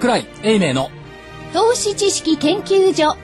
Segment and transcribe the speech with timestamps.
[0.00, 0.88] 桜井英明の。
[1.52, 3.14] 投資知識研究所。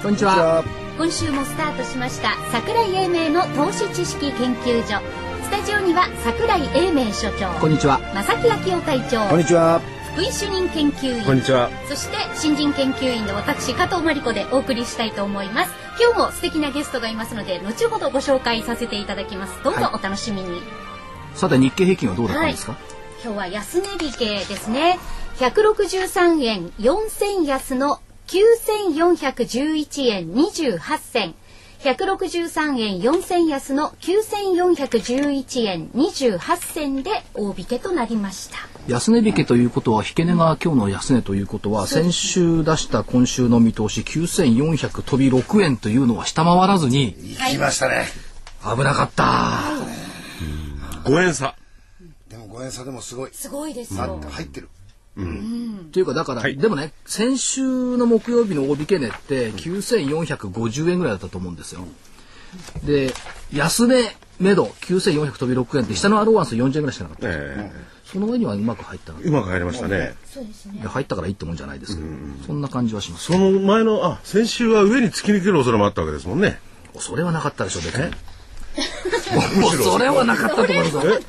[0.00, 0.62] こんにちは。
[0.96, 5.00] 今週もスタートしました桜井英明の投資知識研究所。
[5.42, 7.48] スタジオには桜井英明所長。
[7.58, 7.98] こんにちは。
[8.14, 9.28] 正木昭夫隊長。
[9.28, 9.95] こんにちは。
[10.16, 11.24] 福井主任研究員。
[11.26, 11.68] こんにちは。
[11.90, 15.72] そして新人研究員の私加藤真理子でお送りしたいと思います。
[16.00, 19.62] 今日も素敵なゲストがいますので後ほどご紹介させていただきます。
[19.62, 20.62] どうぞお楽しみに、
[21.34, 22.78] さて日経平均はどうだったんですか、
[23.22, 24.98] 今日は安値引けですね。
[25.36, 31.34] 163円4銭安の9411円28銭
[31.86, 48.06] 163円4銭安の9411円28銭で大引けとなりました安値引けということは引け値が今日の安値ということは先週出した今週の見通し9400飛び6円というのは下回らずに行きましたね。
[48.62, 49.62] 危なかった、
[51.08, 51.54] 5円差。
[52.28, 53.30] でも5円差でもすごい。
[53.32, 54.68] すごいですあよ入ってる。
[55.92, 56.56] というかだから、はい。
[56.56, 61.86] でもね先週の木曜日の大引け値って9450円ぐらいだったと思うんですよ。
[62.84, 63.12] で
[63.52, 67.72] 安値目処9400飛び6円って下のアローワンス40円ぐらいしかなかった、え
[68.04, 70.14] その上にはうまく入ったうまく入りましたね。
[70.78, 72.08] いや入ったからいいってもんじゃないですけど、
[72.46, 73.24] そんな感じはします。
[73.24, 76.58] その前の、あ、先週は上に突き抜ける恐れもあったわけですもんね。
[76.98, 78.10] それはなかったでしょ別に。
[79.60, 81.20] もうそれはなかったと思いますよ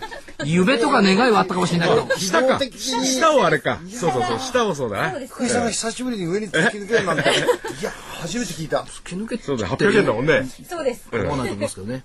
[0.45, 2.59] 夢とか願いはあったかもしれないけど 下か。
[2.59, 3.79] 下をあれか。
[3.89, 4.39] そうそうそう。
[4.39, 5.27] 下をそうだね。
[5.27, 7.23] 福井さんが久しぶりに上に突き抜けるなんて。
[7.23, 8.79] いや、初めて聞いた。
[8.79, 10.47] 突き抜けそうだ、800円だもんね。
[10.69, 12.03] そうです思わないと思いますけどね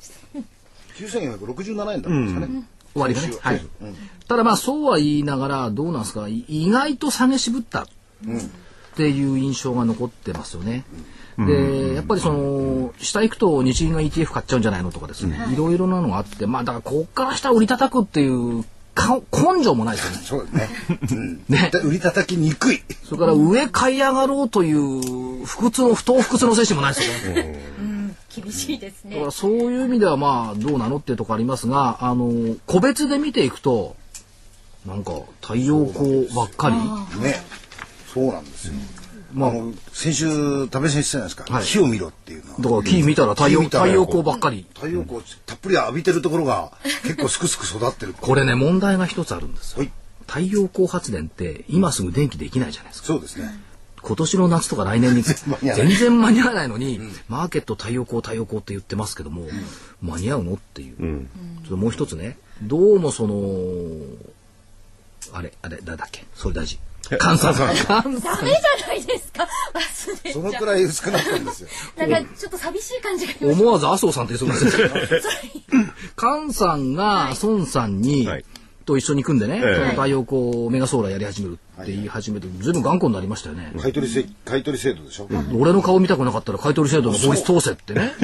[0.98, 2.62] 9467円だったんですかね。
[2.94, 3.60] 終わりがね、はい、
[4.28, 7.86] ただまあそうは言いながらどうなんですかい意外と下げ渋ったっ
[8.96, 10.84] ていう印象が残ってますよね。
[11.38, 20.18] でやっぱりその下行くと日銀が ETF 買っちゃうんじゃないのとかですね、いろいろなのがあってまあだからこっから下売り叩くっていうか根性もないですよね。
[20.24, 20.48] そう
[20.98, 21.18] ですね。
[21.18, 21.44] うん。
[21.48, 22.82] ねで売り叩きにくい。
[23.04, 27.72] それから上買い上がろうという不屈の不当不屈の精神もないですよね。
[28.34, 33.94] 厳しいですねだからそういう意味ではまあどうなのっていうところありますがあの個別で見ていくと
[34.86, 37.42] なんか太陽光ばっかりね。
[38.12, 38.74] そうなんですよ。
[39.32, 41.52] まああの、先週、食べ先生じゃないですか。
[41.52, 41.64] はい。
[41.64, 42.58] 火を見ろっていうのは。
[42.60, 44.66] だから木見たら太陽太陽光ばっかり。
[44.74, 46.72] 太陽光たっぷり浴びてるところが
[47.02, 48.14] 結構すくすく育ってる。
[48.20, 49.78] これね問題が一つあるんですよ。
[49.80, 49.92] はい。
[50.26, 53.06] 太陽光発電って今すぐ電気できないじゃないですか。
[53.08, 53.50] そうですね。
[54.02, 55.22] 今年の夏とか来年に
[55.62, 59.46] 全然間に合わないのに、マーケット太陽光太陽光って言ってますけども、
[60.00, 62.36] 間に合うのっていう、ちょっともう一つね。
[62.62, 63.36] どうもその
[65.32, 66.24] あれあれ誰だっけ？
[66.34, 69.46] 総理大臣菅さん菅さんダメじゃないですか。
[69.74, 71.68] 忘れそのくらい薄くなったんですよ。
[71.96, 75.22] なんかちょっと寂しい感じが思わず麻生さんって言いそうになってる
[76.16, 78.44] 菅さんが孫さんに、はい
[78.84, 83.72] と一緒に組んでね、ええその太陽光メガソーラーやり始めるって言い始めて、ずいぶん頑固になりましたよね。
[83.78, 85.28] 買い取りせ、買い取り制度でしょ。
[85.58, 88.12] 俺の顔見たくなかったら買取制度の法律通せってね。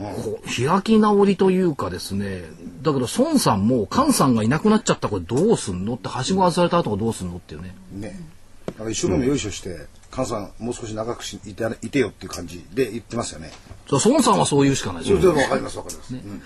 [0.00, 2.42] こう開き直りというかですね、
[2.82, 5.94] だけど孫さんも菅さんがいなくなっちゃったこれどうすんの？
[5.94, 7.36] って、はしご外された後はどうすんの？
[7.36, 7.74] っていうね。
[7.92, 8.20] ね。
[8.66, 13.50] だから一生懸命よいしょして、菅さんもう少し長くしいていてよっていう感じで言ってますよね。
[13.88, 15.20] そう孫さんはそう言うしかないですよ。
[15.20, 16.14] それでもわかりますわかります。
[16.14, 16.42] うん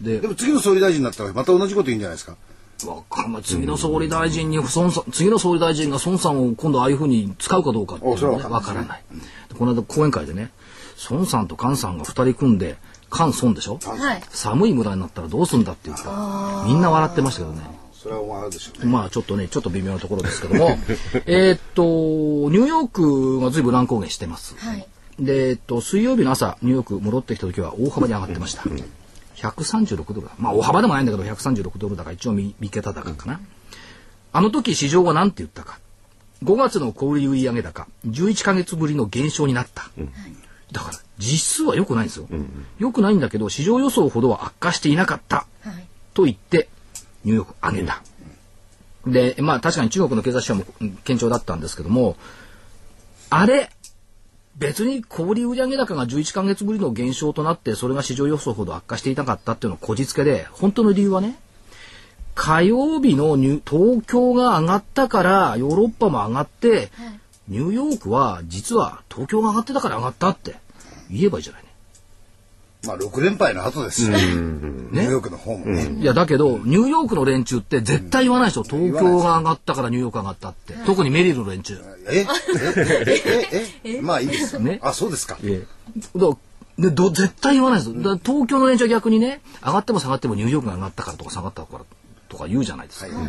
[0.00, 2.36] でで、も次の総理大臣になったらまた同じこと言うんじゃないですか。
[2.86, 9.02] わかんない次の総理大臣に孫さん次の総理大臣が孫さんを今度ああいうふうに使うかどうかっていうのはねあそれはわからない。
[9.48, 10.52] でこの間講演会でね、
[11.10, 12.76] 孫さんと菅さんが二人組んで、
[13.10, 13.78] 菅孫でしょ？
[13.82, 17.62] はい寒い村になったらどうすんだっていうか、みんな笑ってましたけどね。
[17.92, 18.90] それはでしょうね。
[18.92, 20.78] まあちょっとね、ちょっと微妙なところですけども、
[21.26, 24.54] えーっと、ニューヨークが随分乱高下してます。
[24.58, 24.86] はい
[25.18, 28.62] で、えっと、水曜日の朝、ニューヨーク戻ってきた時は大幅に上がってました。
[29.34, 30.32] 136ドルだ。
[30.38, 33.40] まあ大幅でもないんだけど、136ドルだから一応見見桁高かな。
[34.32, 35.80] あの時市場は何て言ったか。
[36.44, 39.90] 5月の小売売上高、11ヶ月ぶりの減少になった。
[40.72, 42.28] だから、実数は良くないんですよ。
[42.78, 45.46] 良くないんだけど、市場予想ほどは悪化していなかった。
[45.64, 45.88] はい
[46.18, 46.68] と言って、
[47.24, 48.02] ニューヨーク上げた。
[49.06, 52.16] で、まあ確かに中国の経済指標もうん堅調だったんですけども、
[53.30, 53.70] あれ、
[54.56, 61.38] 別に小売売上高が11ヶ月ぶりの減少となって、それが市場予想ほど悪化していなかったっていうのはこじつけで、本当の理由はね、
[62.34, 66.90] 火曜日のニュ東京が上がったから、ヨーロッパも上がって、
[67.48, 70.56] ニューヨークは実は東京が上がってたから上がったって
[71.10, 71.68] 言えばいいじゃないね。
[72.86, 74.16] まあ6連敗の後ですよ。
[74.16, 75.90] ニューヨークの方もね。
[76.00, 78.62] いや、だけど、ニューヨークの連中って絶対言わないでしょ。
[78.62, 80.74] 東京が上がったからニューヨークが上がったって。
[80.86, 81.76] 特にメリルの連中。
[82.08, 82.20] え？
[82.20, 82.26] え？
[83.52, 83.68] え？
[83.84, 83.96] え？
[83.96, 84.00] え？
[84.00, 84.60] まあいいですよ。
[84.60, 85.38] ねあ、そうですか。
[85.42, 86.18] ええ。
[86.18, 86.36] だ
[86.78, 88.00] でど絶対言わないですよ。
[88.00, 91.84] だ東京の連中は逆にね、上がっても下がってもニューヨークが上がったからとか下がったから
[92.28, 93.08] とか言うじゃないですか。
[93.08, 93.28] だか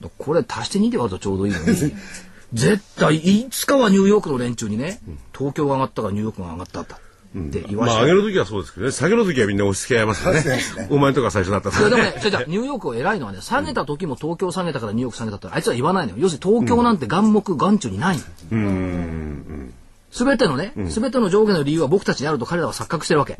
[0.00, 1.66] らこれ足して2で割るとちょうどいいのに、
[2.52, 5.00] 絶対いつかはニューヨークの連中にね、
[5.36, 8.00] 東京が上がったからニューヨークが上がったんだって言わまあ。
[8.02, 10.60] 上げるときはそうですけどね、下げるときはみんな押し付け合いますからねね。
[10.90, 16.18] お前とか最初だったらいやでもね、じゃニューヨークを偉いのはね、下げた時も東京下げたからニューヨーク下げたってあいつは言わないのよ。
[16.18, 18.18] 要するに東京なんて眼目眼中にない
[18.50, 19.66] の。
[20.10, 23.38] すべてのね、すべての上下の理由は僕たちにあると彼らは錯覚してるわけ。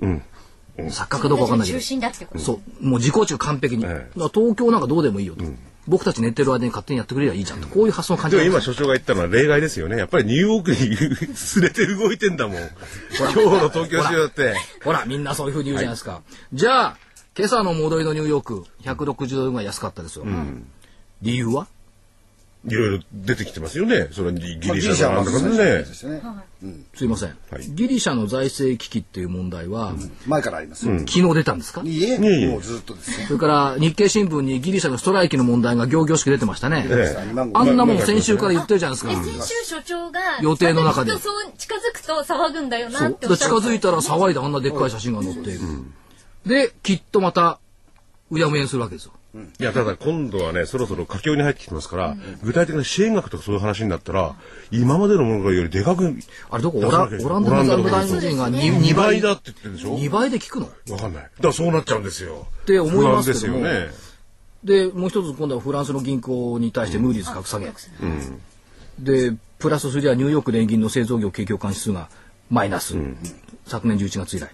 [0.79, 1.85] 錯覚かどうかわかんないけど中。
[1.85, 3.85] 心だってことそう、もう自己中完璧に。
[3.85, 5.45] だかえら東京なんかどうでもいいよと。
[5.89, 7.69] 僕たち寝てる間に勝手にやってくれりゃいいじゃんと。
[7.69, 9.97] こういう発想の感じで今所長が言ったのは例外ですよね。
[9.97, 10.71] やっぱりニューヨーク
[11.27, 12.57] に すれて動いてんだもん。
[13.19, 14.55] 今日の東京市場だって。
[14.85, 16.23] ほら、みんなそういうふうに言うじゃないですか。
[16.53, 16.97] じゃあ、
[17.37, 20.25] 今朝の戻りのニューヨーク、160ドルぐらい安かったですよ。
[21.23, 21.67] 理由は？
[22.69, 24.09] いろいろ出てきてますよね。
[24.13, 25.57] それにギまあリシャのなんだかね。
[25.57, 26.21] ですね。
[26.95, 29.93] すいません、はいギリシャの財政危機っていう問題は、
[30.27, 30.99] 前からありますよ。
[31.01, 31.83] 昨日出たんですか？
[31.85, 32.19] いいえ、
[32.49, 33.27] もうずっとですよ。
[33.27, 36.87] それから日経新聞にギリシャのストライキの問題が行々しく出てましたね。
[36.89, 39.23] え2万あんなもんまあ先週から言ってるじゃないですか。
[39.23, 43.09] 先週所長が予定の中で近づくとそう近づくと騒ぐんだよな。
[43.09, 45.61] って近づいたら騒いであんなでっかい写真が載っている。
[46.47, 47.59] で、きっとまた、
[48.31, 49.13] うやむやにするわけですよ。
[49.61, 54.37] いや、ただ今度はね、そろそろ佳境に入ってきてますから、具体的な支援額とかそういう話になったら、
[54.71, 56.15] 今までのものよりでかく、
[56.51, 60.69] あれどこオラオランダの財務大臣が 2, 2倍倍だって言ってるでしょ？2倍で聞くの？
[60.91, 61.23] わかんない。
[61.23, 62.47] だからそうなっちゃうんですよ。
[62.63, 63.63] って思いますけども。
[63.65, 63.91] ですよね。
[64.65, 67.73] でもう一つ今度はフランスの銀行に対してムーディーズ格下げ、
[68.99, 72.09] でプラスそれではニューヨーク連銀の製造業景況感指数が
[72.51, 72.97] マイナス、
[73.67, 74.51] 昨年11月以来、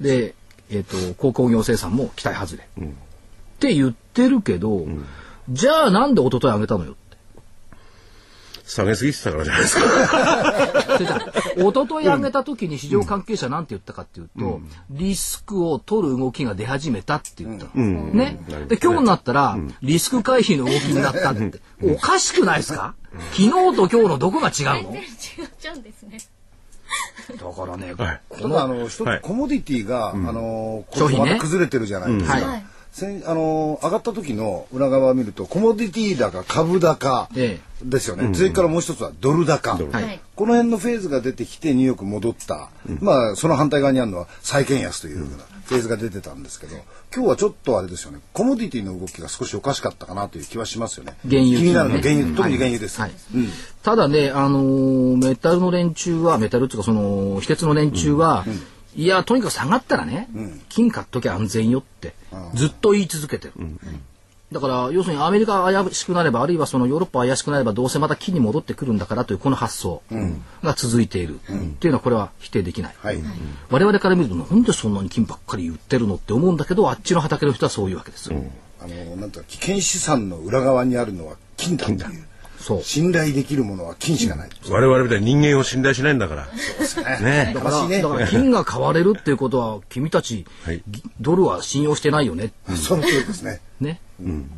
[0.00, 0.34] で、
[0.70, 2.88] えっと鉱工業生産も期待外れ、っ
[3.58, 4.86] て言ってるけど、
[5.48, 7.02] じゃあなんで一昨日上げたのよって。
[8.64, 9.82] 下げすぎてたからじゃないですか。
[11.58, 14.60] 一昨日上げた時に市場関係者なんて言ったかっていうと、
[14.90, 18.38] リスクを取る動きが出始めたって言ったの、ね、
[18.68, 22.94] で今日になったら、リスク回避の動きになったって、おかしくないですか？
[23.32, 24.94] 昨日と今日のどこが違うの？
[24.94, 25.02] 違っ
[25.60, 26.18] ちゃうんですね。
[27.30, 28.20] だからね、はい。
[28.40, 29.20] ただあの一つはい。
[29.20, 31.38] コモディティが、あの商品ね。
[31.38, 32.38] 崩れてるじゃないですか。
[32.38, 32.48] うん。
[32.48, 40.16] はい先あの上がった時の裏側を見るとコモディティ高株高えですよね、それからもう一つはドル高、ははい。
[40.16, 40.20] い。
[40.36, 42.68] この辺のフェーズが出てきてニューヨーク戻った、
[43.00, 46.76] まあその反対側にあるのは債券安というようなフェーズが出てたんですけど
[47.12, 48.20] 今日はちょっとあれですよね。
[48.32, 51.16] コモディティの動きが少しおかしかったかなという気はしますよね。
[51.28, 53.12] 原油気になるのはね原油、特に原油です、はい。
[53.82, 58.44] ただね、あのーメタルの連中はメタルっていうかその非鉄の連中は、
[58.94, 60.28] いやとにかく下がったらね、
[60.68, 62.14] 金買っときゃ安全よって
[62.54, 63.52] ずっと言い続けてる、
[64.52, 70.02] だから要するにアメリカが怪しくなればあるいはそのヨーロッパが怪しくなればどうせまた金に戻ってくるんだからというこの発想
[70.62, 71.38] が続いている、っ
[71.78, 73.18] ていうのはこれは否定できない、はい、
[73.70, 78.42] 我々から見るとなんでそんなに金ばっかり言ってるのって思うんだけどあっちの畑の人はそういうわけですよ、
[78.80, 82.31] あのなんとか危険資産の裏側にあるのは金だというそう
[82.82, 86.48] 信頼できるものは金しかない、我々みたいに人間を信頼しないんだから。
[87.20, 87.52] ね。
[87.54, 88.02] だから悲しいね。
[88.02, 90.82] だから金が買われるっていうことは君たち、はい。
[90.88, 93.60] ぎドルは信用してないよね、その通りですね。
[93.80, 94.00] ね、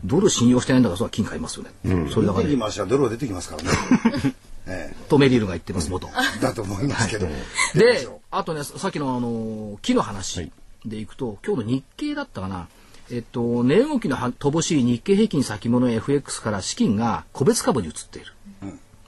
[0.05, 1.71] ドル信用してないんだからそれは金買いますよね、
[2.11, 2.51] それだからね。
[2.51, 3.71] 出てきましたらドルは出てきますからね、
[4.67, 6.09] えとメリルが言ってます元。
[6.39, 7.27] えだと思いますけど、
[7.75, 10.51] であとねさっきのあの木の話
[10.85, 12.69] でいくと、今日の日経だったかな
[13.11, 18.33] えっと、値動きのは乏しい日経平均先物 FX から資金が個別株に移っている、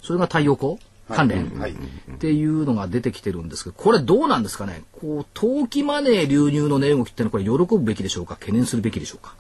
[0.03, 1.73] それが太陽光関連、はい。
[1.73, 1.75] っ
[2.19, 4.83] ていうのが出てきてるんですけどこれどうなんですかね？
[4.93, 8.35] こう投機マネー流入の値動きってのはこれ喜ぶべきでしょうか？
[8.37, 9.35] 懸念するべきでしょうか？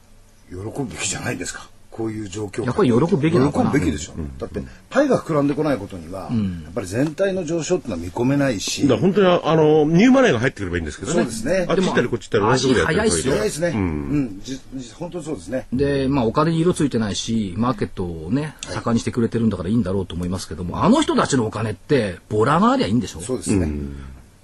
[0.49, 3.71] 喜ぶべきじゃないですかこういう状況下やっぱり喜ぶべきなのかな。
[3.71, 8.87] 喜ぶべきでしょ、だってパイが膨らんでこないことには、やっぱり全体の上昇ってのは見込めないし。
[8.87, 11.17] だ本当にあの、ニューマネーが入ってくればいいんですけどね。
[11.17, 11.67] そうですね。
[11.69, 13.33] あっち行ったりこっち行ったり同じとこでやってる足早いっすよ。
[13.33, 14.41] 早いですね、うん。
[14.45, 15.67] じじ本当にそうですね。
[15.73, 23.21] で、まあ、お金に色ついてないし、マーケットをね、盛んにしてくれてるんだからいいんだろうと思いますけども、あの人たちのお金って、ボラがありゃいいんでしょ？
[23.21, 23.71] そうですね、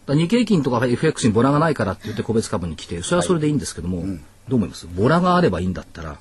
[0.06, 4.04] だ日経平均とか FX にボラがないからって言って個別株に来て、それはそれでいいんですけども、
[4.48, 4.86] どう思います？
[4.86, 6.18] ボラがあればいいんだったら、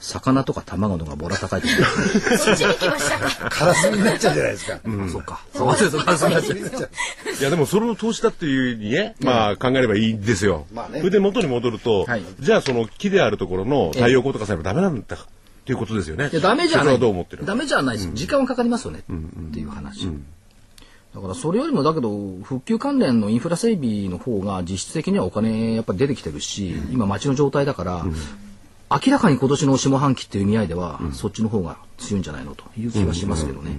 [0.00, 2.38] 魚とか卵の方がボラ高いと思います。
[2.38, 3.50] そっちに来ましたか？
[3.50, 5.40] カラスになっちゃうじゃないですか、あそっか。
[5.54, 6.90] そうです、そうですそうですになっちゃう
[7.40, 10.66] いやでもそれを投資だっていうふうにね、まあ考えればいいんですよ。
[10.72, 15.18] まあねそれで元に戻ると、はいじゃあその木であるところの太陽光とかさえばダメなんだっ
[15.64, 16.30] ていうことですよね。
[16.32, 16.94] いやダメじゃそれない。
[16.94, 18.10] はどう思ってるダメじゃないです。
[18.14, 19.00] 時間はかかりますよね。
[19.00, 19.02] っ
[19.52, 20.08] ていう話。
[21.14, 22.10] だからそれよりもだけど
[22.44, 28.04] 復旧関連のインフラ整備の方が実質的にはお金やっぱり出てきてるし、今街の状態だから、
[28.90, 33.72] 明らかに今年の下半期っていう意味合いでは、そっちの方が強いんじゃないのという気はしますけどね。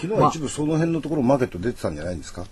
[0.00, 2.46] 昨日は一部その辺のところマーケット出てたんじゃないんですか？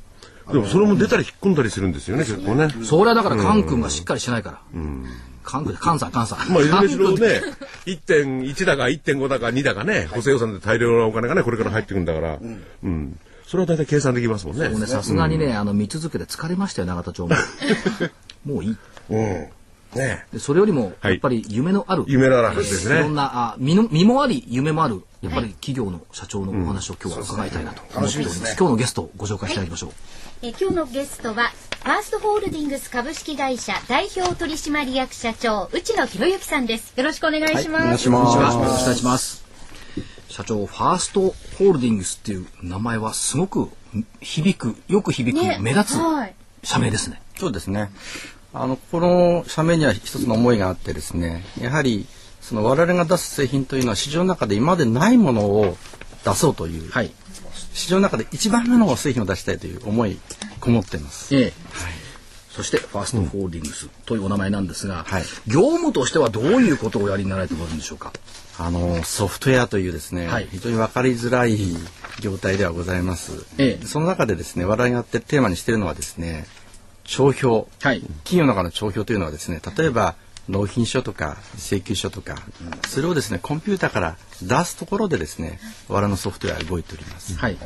[0.53, 2.69] でもそれも出たり引っ込んだりするんですよね、結構ね。
[2.85, 4.61] それはだからカン君がしっかりしてないから。
[5.43, 6.53] カン君、カンさん、カンさん。
[6.53, 7.41] まあ、いずれにしろね、
[7.87, 12.39] 1.1だか1.5だか2だかね、補正予算で大量なお金がね、これから入ってくるんだから、
[12.83, 13.19] うん。
[13.51, 14.69] それは大体計算できますもんね。
[14.69, 17.35] ね、さすがにね、あの、見続けて疲れましたよ、永田町も。
[18.47, 18.77] もういい。
[19.11, 19.49] うん。
[19.97, 28.57] ねでそれよりも、はいやっぱり夢のある、夢のある話ですねいろんな、あ身の身もあり、夢もある、やっぱり企業の社長のお話を今日は伺いたいなと思っております。
[28.57, 29.91] 今日のゲストをご紹介していただきましょう。
[30.43, 31.51] えー今日のゲストは
[31.83, 39.45] ファーストホールディングス株式会社代表取締役社長内野博之さんですよろしくお願いします、よろしくお願いします。
[40.29, 43.69] 社長、ファーストホールディングスっていう名前はすごく
[44.23, 47.21] 響く、よく響く、ね目立つはい社名ですね。
[47.39, 47.91] そうですね。
[48.55, 52.07] あの、この社名には一つの思いがあってですね、やはり、
[52.41, 55.77] その我々が出す製品というのは市場の中で今までないものを
[56.25, 57.13] 出そうという、はい。
[57.75, 60.19] 市場の中で一番目の製品を出したいという思い
[60.61, 61.35] こもっています。
[61.37, 61.53] ええ。
[62.51, 68.13] そして、ファーストホールディングスというお名前なんですが、はい業務としてはどういうことをおやりになられておるんでしょうか？
[68.61, 71.57] あの、ソフトウェアというですね、はい非常に分かりづらい
[72.21, 73.47] 業態ではございます。
[73.59, 76.47] ええその中でですね、我々がやってるテーマにしているのはですね、
[77.05, 77.69] 帳票。
[77.81, 78.01] はい。
[78.25, 80.15] 企業の中の帳票というのはですね例えば
[80.49, 82.37] 納品書とか請求書とか、
[82.87, 87.57] それをですねコンピューターから出すところでですね我々のソフトウェアが動いております、はい。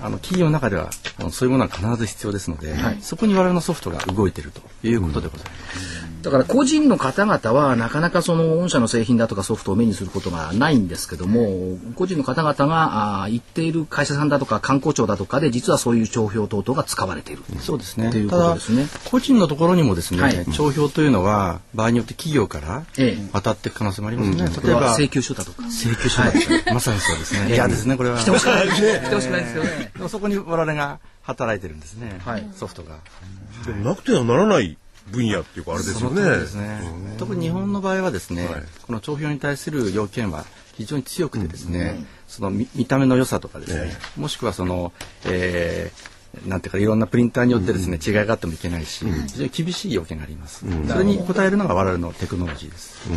[0.00, 0.90] あの企業の中では
[1.30, 17.42] そういうものは必ず必要ですので、はいそこに我々のソフトが動いているということでございます、だから個人の方々はなかなかその御社の製品だとかソフトを目にすることがないんですけども、個人の方々があー言っている会社さんだとか観光庁だとかで実はそういう帳票等々が使われている。
[17.60, 18.10] そうですね。
[18.10, 18.86] というこただとですね。
[19.10, 20.46] 個人のところにもですね、はい。
[20.46, 23.30] 帳票というのは場合によって企業からええ。
[23.32, 25.64] 渡っていく可能性もありますね、これ例えばは請求書だとか。
[25.68, 27.54] 請求書だったりまさにそうですね。
[27.54, 28.18] 嫌ですねこれは。
[28.18, 28.68] 来てほしくない。
[28.68, 29.00] ですね。
[29.04, 29.92] 来てほしくないですよね。
[29.96, 32.48] でもそこに我々が働いてるんですね、はい。
[32.54, 32.96] ソフトが。
[33.66, 34.76] でもなくてはならない
[35.10, 36.22] 分野っていうかあれですよね。
[36.56, 37.16] ね。
[37.18, 40.44] 特に日本の場合はですね、はいこの帳票に対する要件は
[40.74, 44.92] 非常に強くてですね、その見見た目の良さとかですね、もしくはその、
[45.24, 46.12] えー
[46.46, 50.64] なんていうかいろんなプリンターによってですね、違いがあってもいけないし、非常に厳しい要件があります。
[50.88, 53.08] それに応えるのが我々のテクノロジーです。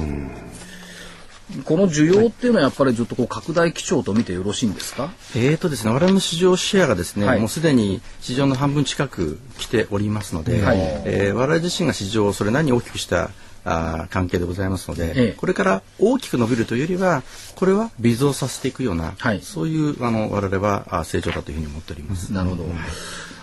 [1.63, 5.11] この需要っていうのはやっぱりずっとこう拡大基調と見てよろしいんですか？
[5.35, 7.39] えーとですね、我々の市場シェアがですね、はい。
[7.39, 10.77] もうすでに市場の半分近く来ておりますので、はい。
[11.05, 13.29] えー我々自身が市場をそれなりに大きくした
[13.63, 15.31] あー関係でございますので、ええ。
[15.33, 17.23] これから大きく伸びるというよりは、
[17.55, 19.41] これは微増させていくような、はい。
[19.41, 22.33] そういうあの我々はあ成長だというふうに思っております。
[22.33, 22.65] なるほど。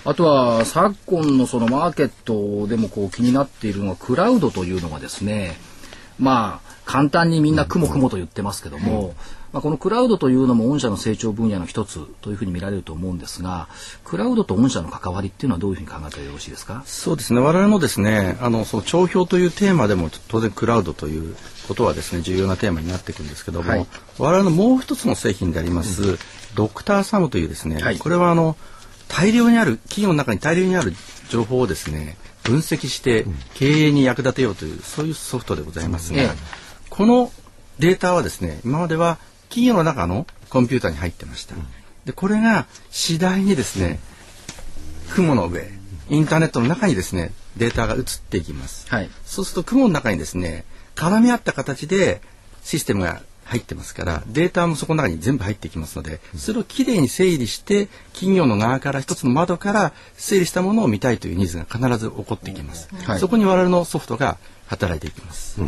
[0.04, 5.56] あとは昨今のそのマーケットでもこう気になっているのはクラウドというのがですね、
[6.18, 9.14] まあ簡単にみんな雲雲と言ってますけども、
[9.52, 13.68] まあ、このクラウドというのも御社の成長分野の一つというふうに見られると思うんですが、
[14.04, 16.82] クラウドと御社の関わりっていうのはどういうふうに考えたらよろしいですか？
[16.86, 17.40] そうですね。
[17.40, 21.36] 我々もですねあのその帳票というテーマでも当然クラウドという
[21.68, 23.86] ことはですね重要なテーマになっていくんですけども、はい。
[24.18, 26.18] 我々のもう一つの製品であります、
[26.54, 27.98] ドクターサムというですね、はい。
[27.98, 28.56] これはあの
[29.08, 30.94] 大量にある企業の中に大量にある
[31.28, 36.61] 情報をですね分析して経営に役立てようというそういうソフトでございますが、ええ
[36.92, 37.32] この
[37.78, 39.16] データはですね今までは
[39.48, 41.54] 企業の中のコンピューターに入ってました。
[42.04, 43.98] でこれが次第にですね
[45.14, 45.70] 雲の上
[46.10, 49.10] インターネットの中にですねデータが移っていきます、はい。
[49.24, 52.20] そうすると雲の中にですね絡み合った形で
[52.62, 63.18] システムが入ってますからデータもそこの中に全部入っていきますのでそれをきれいに整理して企業の側から一つの窓から整理したものを見たいというニーズが必ず起こってきます、はい。
[63.18, 65.60] そこに我々のソフトが働いていきます、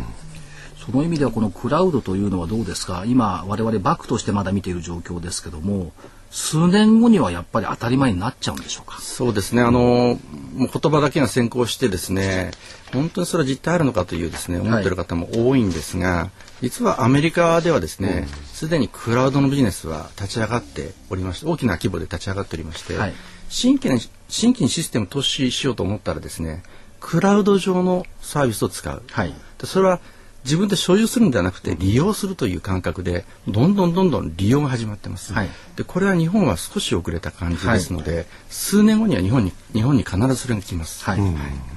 [0.85, 3.03] その意味ではこのクラウドというのはどうですか？
[3.07, 5.91] 今我々バックとしてまだ見ている状況ですけども
[6.29, 8.99] 数年後にはやっぱり当たり前になっちゃうんでしょうか？
[8.99, 9.61] そうですね。
[9.61, 10.17] あのもう
[10.57, 12.51] 言葉だけが先行してですね、
[12.93, 16.29] 本当にそれは実態あるのかというですね、思っている方も多いんですが、
[16.61, 23.13] 実はアメリカではですね、すでにクラウドのビジネスは立ち上がっておりまして、大きな規模で立ち上がっておりまして、はい。
[23.49, 26.63] 新規に新規にシステム投資しようと思ったらですね、
[26.99, 29.03] クラウド上のサービスを使う。
[29.09, 29.33] はい。
[29.57, 29.99] でそれは
[30.45, 41.19] 自分で所有するんではなくて利用するという感覚でどんどんどんどん利用が始まってます、はいでこれは日本は少し遅れた感じですので、数年後には日本に日本に必ずそれが来ます、はい。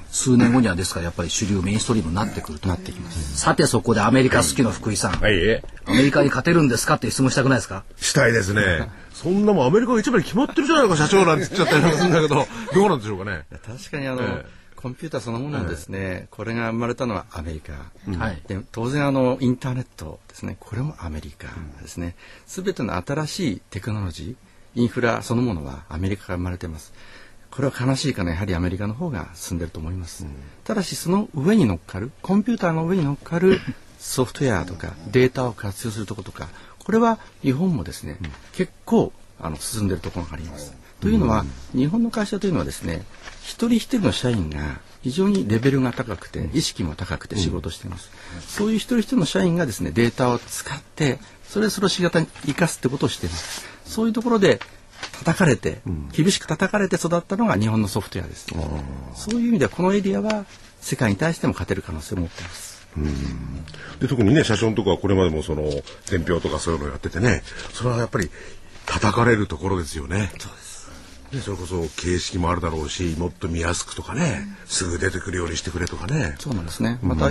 [0.09, 2.69] 数年後にはですからやっぱり主流メインストリームになってくると。
[2.69, 5.19] なってきます、さてそこでアメリカ好きの福井さん。
[5.19, 7.83] はい、えアメリカに勝てるんですかって質問したくないですか？
[7.97, 8.89] したいですね。
[9.13, 13.43] そんなもんアメリカが一番に決まってるじゃないか、社長なんて言っちゃったりするんだけど、どうなんでしょうかね。
[13.67, 17.73] 確かにあの、ええコンピューターそのものはですね、これが生まれたのはアメリカ、
[18.17, 18.41] はい。
[18.47, 20.55] で当然あのインターネットですね。
[20.57, 21.47] これもアメリカ
[21.81, 22.15] ですね
[22.47, 26.93] 全ての新しいテクノロジーインフラそのものはアメリカから生まれてます。
[27.51, 28.31] これは悲しいかな。
[28.31, 30.25] やはりアメリカの方が進んでると思います、
[30.63, 33.59] ただしその上に乗っかるコンピューターの上に乗っかる
[33.97, 38.17] ソフトウェアとかデータを活用するところとかこれは日本もですね、
[38.53, 40.73] 結構あの進んでるところがあります。
[41.01, 43.03] というのは、日本の会社というのはですね
[43.43, 48.09] 一人一人の社員が非常にレベルが高くて意識も高くて仕事しています、
[48.47, 53.65] そういう一人一人の社員がですねデータを使ってそれでそれを仕事に生かすってことをしています。
[53.85, 54.59] そういうところで
[55.19, 55.81] 叩かれて、
[56.11, 58.47] 厳しく叩かれて育ったのが日本のソフトウェアです、
[59.15, 60.45] そういう意味ではこのエリアは
[60.81, 62.69] 世界に対しても勝てる可能性を持っています。
[63.99, 65.63] で特にね社長のとこはこれまでもその
[66.09, 67.43] 伝票とかそういうのをやっててね
[67.73, 68.29] それはやっぱり
[68.89, 70.31] 叩かれるところですよね。
[70.39, 70.89] そうです。
[71.31, 76.35] ねそれこそ形式もあるだろうしもっと見やすくとかねすぐ出てくるようにしてくれとかね。
[76.39, 76.99] そうなんですね。
[77.03, 77.29] また、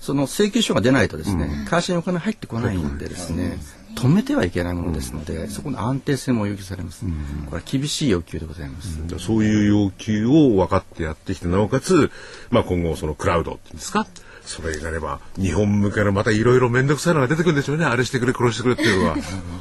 [0.00, 3.58] その請求書が出ないとですね、会社にお金入ってこないんでですね、
[3.96, 7.04] 止めてはいけないものですので、そこの安定性も要求されます。
[7.46, 8.98] これは厳しい要求でございます。
[9.18, 12.10] そういう要求を分かってやってきてなおかつ、
[12.50, 14.06] まあ、今後そのクラウドっていうんですか
[14.44, 17.84] それになれば日本向けのまたいろいろ面倒くさいのが出てくるんでしょうね。
[17.84, 19.16] あれしてくれ殺してくれっていうのは。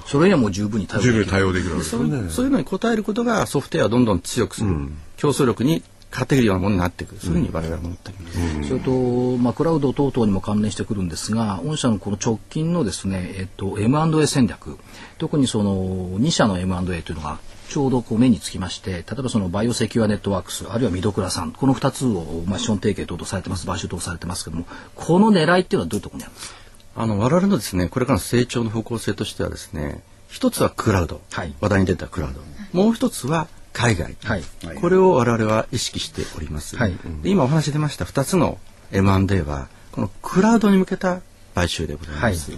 [0.06, 1.24] それにはもう十分に対応できる。
[1.26, 4.70] に対応できるわけですそうそういうのに応えることがソフトウェアをどんどん強くする、
[5.18, 8.70] 競争力に勝てるようなものになってくる、そういうふうに我々は思っております。
[8.70, 14.78] それと、まあ、クラウド等々にも関連してくるんですが、御社のこの直近のですね、えっと、M&A 戦略、
[15.18, 26.60] 特にその2社の M&A というのが、ちょうどこう目につきまして、例えばそのバイオセキュアネットワークス、あるいはミドクラさん、この2つを、まあ、資本提携等々されてます、買収等々されてますけども、この狙いっていうのはどういうところにあるんですか？
[26.96, 31.54] あの我々のですねこれからの成長の方向性としてはですね一つはクラウド、はい。
[31.62, 32.42] 話題に出たクラウド。
[32.74, 34.44] もう一つは海外、はい。
[34.82, 36.94] これを我々は意識しております、はい。
[37.22, 38.58] で今お話出ました2つの
[38.92, 41.22] M&A はこのクラウドに向けた
[41.56, 42.52] 買収でございます、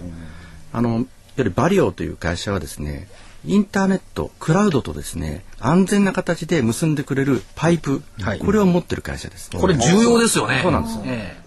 [0.72, 1.06] あのいわ
[1.36, 3.08] ゆるバリオという会社はですね
[3.44, 8.38] インターネットクラウドとですね安全な形で結んでくれるパイプ、はい。
[8.38, 9.50] これを持ってる会社です。
[9.50, 10.60] これ重要ですよね。
[10.62, 10.98] そうなんです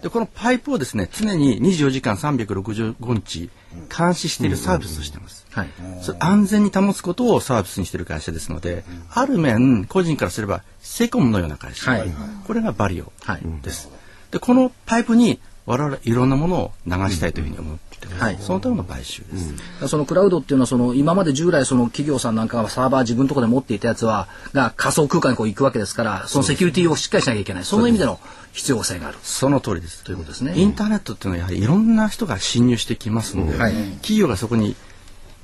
[0.03, 3.49] でこのパイプをですね常に24時間365日
[3.95, 5.69] 監視しているサービスをしています、えはい。
[6.01, 12.13] それ安全に保つことをサービスにしている会社ですので、ある面個人からすればセコムのような会社、はい。
[12.45, 13.41] これがバリオはい。
[13.61, 13.89] です、
[14.31, 17.77] でこのパイプに我々いろんなものを流したいというふうに思っ
[18.19, 18.37] はい。
[18.39, 27.65] そのための買収です、そのクラウドっていうのはその今まで従来その企業さんなんかがサーバー自分のところで持っていたやつはが仮想空間にこう行くわけですからそのセキュリティをしっかりしなきゃいけない。
[27.65, 28.19] その意味での
[28.53, 29.17] 必要性がある。
[29.21, 30.03] その通りです。
[30.03, 30.53] ということですね。
[30.55, 33.73] インターネットっていうのはやはりいろんな人が侵入してきますので、はい。
[34.01, 34.75] 企業がそこに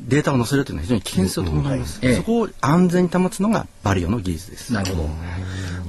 [0.07, 1.99] データを載せるというのは非常に危険性を伴います。
[2.01, 4.73] ええそこを安全に保つのがバリオの技術です。
[4.73, 5.09] なるほど。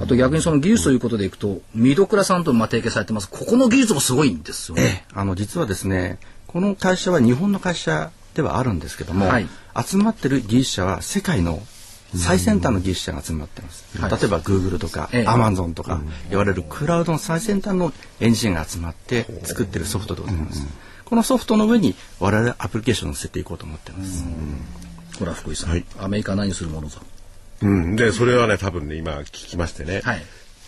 [0.03, 3.29] あと逆にその技術ということでいくと、ミドクラさんともまあ提携されてます。
[3.29, 4.83] ここの技術もすごいんですよね。
[4.83, 6.19] ええ、あの実はですね、
[6.53, 11.59] この会社は日本の会社ではあるんですけども、はい集まってる技術者は世界の
[12.15, 13.97] 最先端の技術者が集まってます。
[13.99, 20.67] はい例えば Google とかええ Amazon とか言われるクラウドの最先端のエンジニアが集まって作ってるソフトでございます。
[21.05, 24.23] このソフトの上に我々アプリケーションを載せていこうと思ってます。
[25.17, 25.69] ほら、福井さん。
[25.71, 26.99] はいアメリカは何するものぞ。
[27.63, 30.21] うん、でそれはね多分ね今聞きましてね、はい。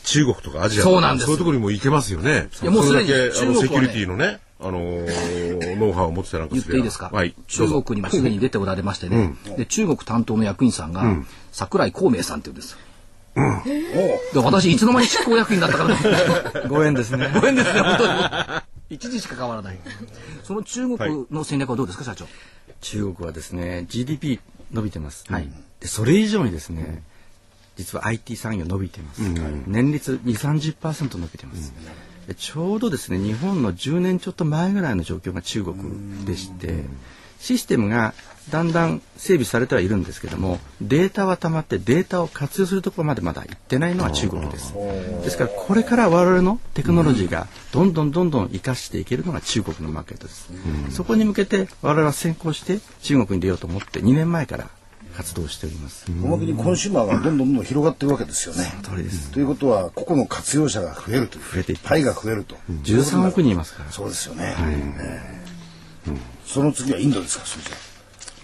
[0.04, 2.50] 中国とかアジアとかそうなんですそういうところにも行けますよね。
[2.64, 5.45] いやもうすでに中国はねセキュリティのね、あのー
[5.76, 7.36] ノウハウを持ってたなんか言っていいですか、はい。
[7.48, 11.04] 中国にもすでに出ておられましてね、で中国担当の役員さんが、
[11.52, 12.72] 桜井孔明さんっていうんです。
[12.72, 12.78] よ。
[13.36, 17.30] で私いつの間に執行役員だったから ご縁ですね。
[17.34, 18.14] ごめんですね本当に。
[18.90, 19.80] 一時しか変わらない。
[20.44, 22.26] その中国の戦略はどうですか社長？
[22.82, 24.40] 中国はですね GDP
[24.72, 25.50] 伸びてます、はい。
[25.80, 27.04] でそれ以上にですね
[27.76, 29.22] 実は IT 産業伸びてます、
[29.68, 31.78] 年率2 3 0伸びてます、で
[32.34, 36.84] ちょうどですね日本の10年ちょっと前ぐらいの状況が中国でして、
[37.40, 38.14] システムが
[38.50, 44.74] だんだん整備されてはいるんですけどもデータは溜まってデータを活用するところまでまだ行ってないのは中国です。
[44.74, 50.50] ですからこれから我々のテクノロジーがどんどんどんどん生かしていけるのが中国のマーケットです、
[50.92, 54.70] そこに向けて我々は先行して中国に出ようと思って2年前から
[55.16, 56.06] 活動しております。
[56.24, 58.72] おまけにコンシューマーがどんどんどんどん広がってるわけですよね。
[58.84, 63.92] 通りですということは個々の活用者が増えると増えてパイが増えると、13億人いますから。
[63.92, 65.46] そうですよね、ええ
[66.46, 67.76] その次はインドですかそれじゃ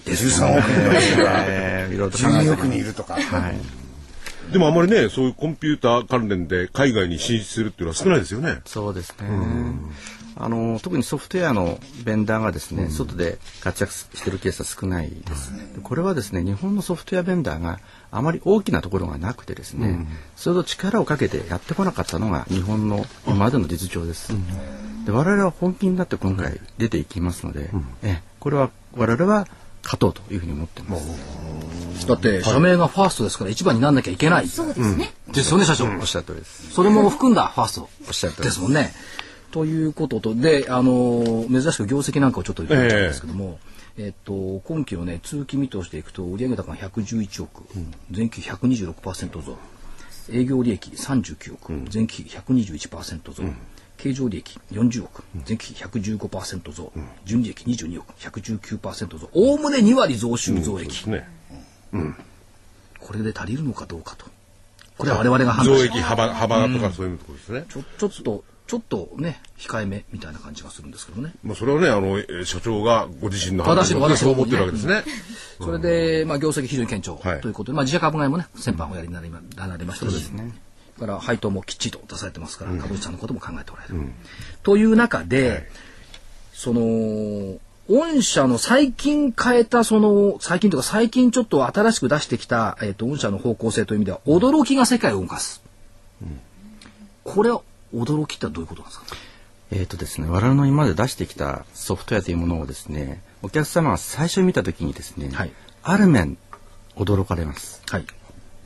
[0.04, 4.52] 13億人の人がえーいろいろと考えて12億人いるとか、はい。
[4.52, 8.62] でもあんまりね、そういうコンピューター関連で海外に進出するっていうのは少ないですよね。
[8.66, 9.28] そうですね。
[10.44, 15.54] あの特にソフトウェアのベンダーがですね、外で活躍しているケースは少ないです。
[15.76, 24.34] でこれはですね、日本のソフトウェアベンダーがあまり大きなところがなくてですね、それと力をかけてやってこなかったのが日本の今までの実情です。
[25.06, 27.70] で我々は本気になって今回出ていきますので、
[28.02, 29.48] えこれは我々は
[29.84, 32.08] 勝とうというふうに思ってます。
[32.08, 35.14] だって社名がファーストですから一番になんなきゃいけないそうですね。
[35.32, 36.72] ですよね社長、おっしゃる通りです。
[36.72, 38.92] それも含んだファーストおっしゃる通りですもんね。
[39.52, 43.60] ということとで、あの珍しく業績なんかをちょっと言ったんですけども、
[43.98, 47.64] えっと今期のね通期見通しでいくと売上高が111億、
[48.16, 49.58] 前期比126%増、
[50.32, 53.44] 営業利益39億、前期比121%増。
[53.98, 56.92] 経常利益40億、前期比115%増、
[57.24, 61.30] 純利益22億、119%増、おおむね2割増収増益、ね。
[63.00, 64.26] これで足りるのかどうかと。
[64.98, 67.66] これは我々が判断し増益幅、幅とかそういうところですね。
[67.70, 71.34] ちょちょっとちょっとね控えめみたいな感じがするんですけどね。
[71.44, 75.04] まあそれはね、あの、えー社長がご自身の私の判断で私のそう思ってるわけですね。
[75.60, 77.42] それで、まあ、業績非常に堅調はい。
[77.42, 84.14] ということで、まあ、自社株買いもね、先般おやりになりまなられましたし、だから配当もきっちりと出されてますから、株主さんのことも考えておられる。
[84.64, 85.70] という中で、
[86.54, 95.62] その、御社の最近変えた、その、最近というか最近ちょっと新しく出してきた、えっ、と、御社の方向性という意味では、驚きが世界を動かす。
[97.26, 97.62] これは、
[97.94, 99.06] 驚きってどういうことなんですか？
[99.72, 105.52] えーとですね、我々の今まで出してきたソフトウェアというものをですね、お客様が最初に見たときにですね、はい
[105.84, 106.38] ある面
[106.96, 107.82] 驚かれます。
[107.90, 108.06] はい。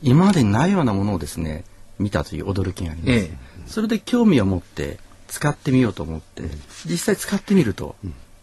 [0.02, 1.64] 今までにないようなものをですね、
[1.98, 3.12] 見たという驚きがあります。
[3.12, 6.42] ええそれで興味を持って使ってみようと思って、
[6.84, 7.96] 実際使ってみると、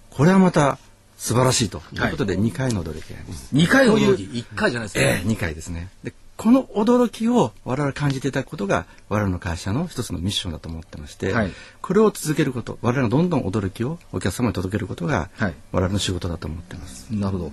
[0.10, 0.80] これはまた
[1.18, 3.56] 素晴らしいということで2回の驚きがあります。
[3.56, 5.90] 2回の驚き、1回じゃないですか、ええ2回ですね。
[6.04, 6.14] で
[6.44, 11.52] この驚きを我々感じていただくことが我々の会社の一つのミッションだと思ってまして、はい
[11.82, 17.08] これを続けること我々がどんどん驚きをお客様に届けることがはい我々の仕事だと思ってます。
[17.12, 17.52] なるほど。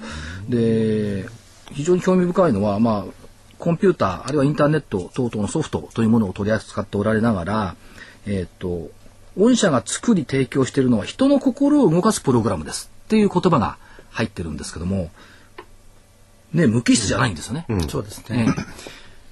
[0.48, 1.28] で、
[1.70, 3.12] 非常に興味深いのは、まあ、
[3.60, 7.76] コンピューター、あるいはインターネット等々のソフトというものを取り扱っておられながら、
[8.26, 8.90] えっ、と、
[9.36, 13.78] 御社が作り提供しているのは人の心を動かすプログラムですっていう言葉が
[14.10, 15.10] 入ってるんですけども、
[16.52, 17.66] ね、無機質じゃないんですよね。
[17.88, 18.36] そうですええ。
[18.44, 18.54] ね。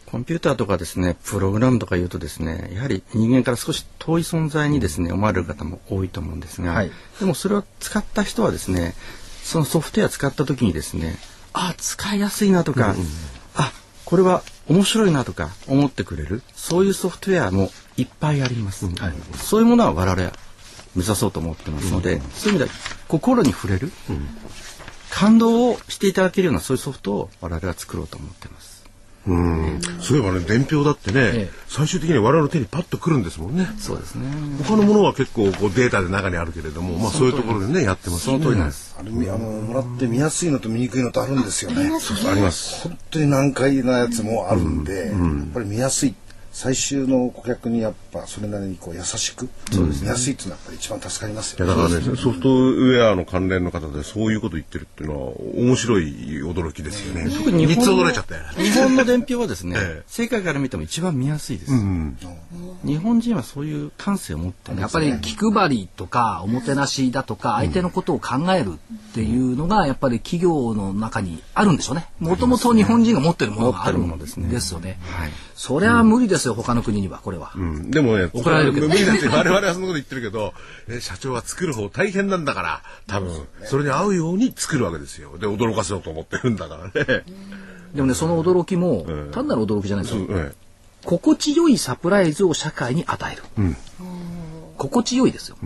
[0.07, 6.90] コンピューターとかですね、プログラムとか言うとですね、やはり人間から少し遠い存在にですね、思われる方も多いと思うんですが、はい。
[7.20, 8.94] でもそれを使った人はですね、
[9.42, 11.18] そのソフトウェア使った時にですね、
[11.52, 12.94] あ、使いやすいなとか、
[13.54, 13.72] あ、
[14.07, 18.87] これは面白いなとか思ってくれる、そういうソフトウェアもいっぱいあります。
[18.87, 19.14] はい。
[19.37, 20.33] そういうものは我々は
[20.94, 22.70] 目指そうと思ってますので、そういう意味では
[23.09, 23.92] 心に触れる、
[25.11, 28.79] 感動をしていただけるようなそういうソフトを我々は作ろうと思ってます。
[29.27, 29.81] うん。
[30.01, 33.68] そういえばね、伝票だってね、ええ最終的には我々の手にパッと来るんですもんね。
[33.79, 34.27] そうですね。
[34.64, 38.97] 他のものは結構こうデータで中にあるけれども、まあそういうところでね、やってますその通りなんです。
[38.99, 41.83] あれみあのもらって見やすいのと見にくいのとあるんですよね。
[41.83, 42.88] あります。
[42.88, 45.14] 本当に難解なやつもあるんで、やっ
[45.53, 46.14] ぱり見やすい
[46.52, 51.74] 最終の顧客にやっぱそれなりにこう優しく見やすいっていうのはやっぱり一番助かりますよね。
[51.74, 56.04] だからね、ソフトウェアの関連の方でそういうこと言ってるっていうのは面白い
[56.42, 57.30] 驚きですよね。
[57.30, 58.42] 特に日本の驚いちゃったよ。
[58.56, 61.72] 日本の伝票はですね、ええ世界から見ても一番見やすいです。
[61.72, 62.16] うん。
[62.84, 64.80] 日本人はそういう感性を持ってます、ね。
[64.82, 72.08] やっぱり気配りとかおもてなしだとか相手のことを考えるっていうのがやっぱり企業の中にあるんでしょうね。
[72.18, 74.98] もともと日本人が持ってるものがあるものですねですよね。
[75.02, 75.30] はい。
[75.54, 77.53] そりゃ無理ですよ他の国にはこれは。
[77.57, 80.55] うん、でもね、怒られるけど無理だって我々はそんなこと言ってるけど、
[80.88, 85.38] え社長は作る方大変なんだから、多分、それに合うように作るわけですよ。
[85.38, 87.24] で、驚かせようと思ってるんだからね。
[87.94, 90.27] でもねその驚きもええ単なる驚きじゃないですよ。
[90.31, 90.53] え
[91.05, 93.64] 心地よいサプライズを社会に与える。
[93.64, 93.77] ん
[94.77, 95.57] 心地よいですよ。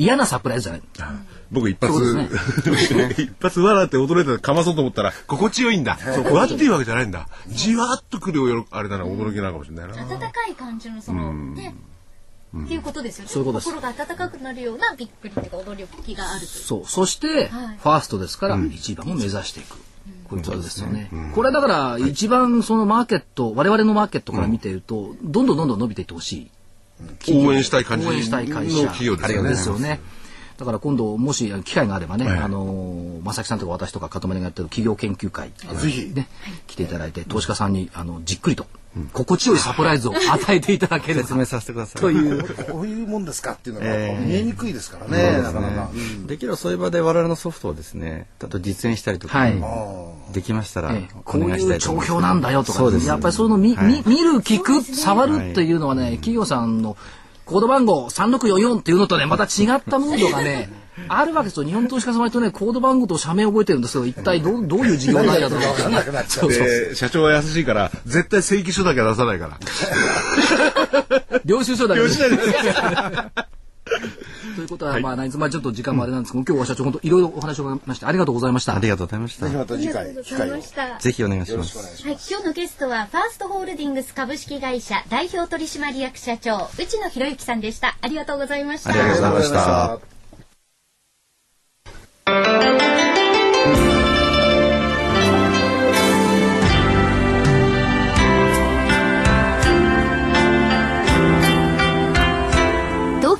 [0.00, 0.82] 嫌なサプライズじゃない。
[0.82, 1.02] え
[1.50, 2.28] 僕一発、そう
[3.18, 5.98] 一発笑って驚いてかまそうと思ったら、心地よいんだ。
[5.98, 7.28] そう、わっていうわけじゃないんだ。
[7.48, 9.94] じわっとくるよあれだな、驚きなのかもしれないな。
[9.94, 11.74] 温かい感じのその、ね、
[12.64, 13.30] っていうことですよね。
[13.30, 16.46] そういうことです心が温かくなるようなびっくりというか驚きがある。
[16.46, 16.82] そう。
[16.86, 19.76] そして、はいファーストですから、一番を目指していく。
[20.28, 21.10] ことですよね。
[21.34, 26.50] これはだから、一番そのマーケット、我々のマーケットから見ていると、どんどんどんどん伸びていってほしい。
[27.28, 28.12] 応援したい感じの
[28.88, 29.24] 企業で
[29.56, 30.00] すよね。
[30.60, 32.38] だから今度もし機会があればね、はい。
[32.38, 36.12] あの正木さんとか私とかかとまりがやってる企業研究会ぜひ。
[36.14, 36.28] ね
[36.66, 38.66] 来ていただいて投資家さんにあのじっくりと
[39.14, 42.02] 心地よいサプライズを与えていただける説明させてください。
[42.02, 42.42] という。
[42.70, 44.26] こういうもんですかっていうのがええ。
[44.26, 45.90] 見えにくいですからね、なかなか。
[45.94, 46.26] うん。
[46.26, 49.54] できればそういう場で我々のソフトをですね、例えば実演したりとか、はい。
[50.32, 51.08] できましたらええ。
[51.16, 52.12] おこう願いう帳たいと思います。
[52.12, 54.02] 票なんだよとか、そうですやっぱりそういうの見,、はい。
[54.04, 56.96] 見見る聞く、触るっていうのはね企業さんの
[57.50, 60.70] コード番号3644っていうのとねまた違ったムードがね
[61.08, 61.66] あるわけですよ。
[61.66, 66.48] 日本投資家様とねコード番号と社名を覚えてるんですけど一体どうどういう事業なんだとか分かんなくなっちゃう。
[66.48, 69.58] で社長は優しいから絶対正規書だけは出さないから。
[71.44, 73.50] 領収書だけど領収書だけ
[74.60, 78.76] ということは、まあ、何つまりちょっと時間もあれなんですけど、今日は社長、本当いろいろお話を伺いまして、ありがとうございました。
[78.76, 79.56] ありがとうございましたぜひ。
[79.56, 80.56] また次回機会を。
[81.00, 81.78] ぜひお願いします。
[82.06, 87.96] はい、今日のゲストはファーストホールディングス株式会社代表取締役社長内野博之さんでした。
[88.02, 88.90] ありがとうございました。
[88.90, 89.52] ありがとうございまし
[93.04, 93.09] た。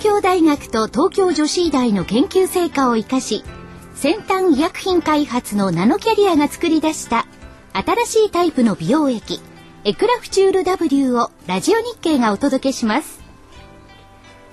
[0.01, 3.45] 東京大学と東京女子医大の研究成果を生かし
[3.95, 7.27] 先端医薬品開発のナノキャリアが作り出した
[7.75, 9.43] 新しいタイプの美容液
[9.85, 13.21] エクラフチュール W をラジオ日経がお届けします。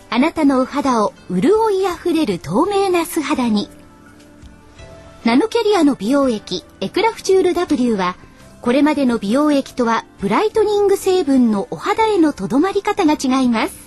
[0.10, 3.70] あなたのお肌を潤いあふれる透明な素肌に。
[5.24, 8.18] ナノキャリアの美容液エクラフチュール W は
[8.62, 13.87] これまでの美容液とはブライトニング成分のお肌へのとどまり方が違います。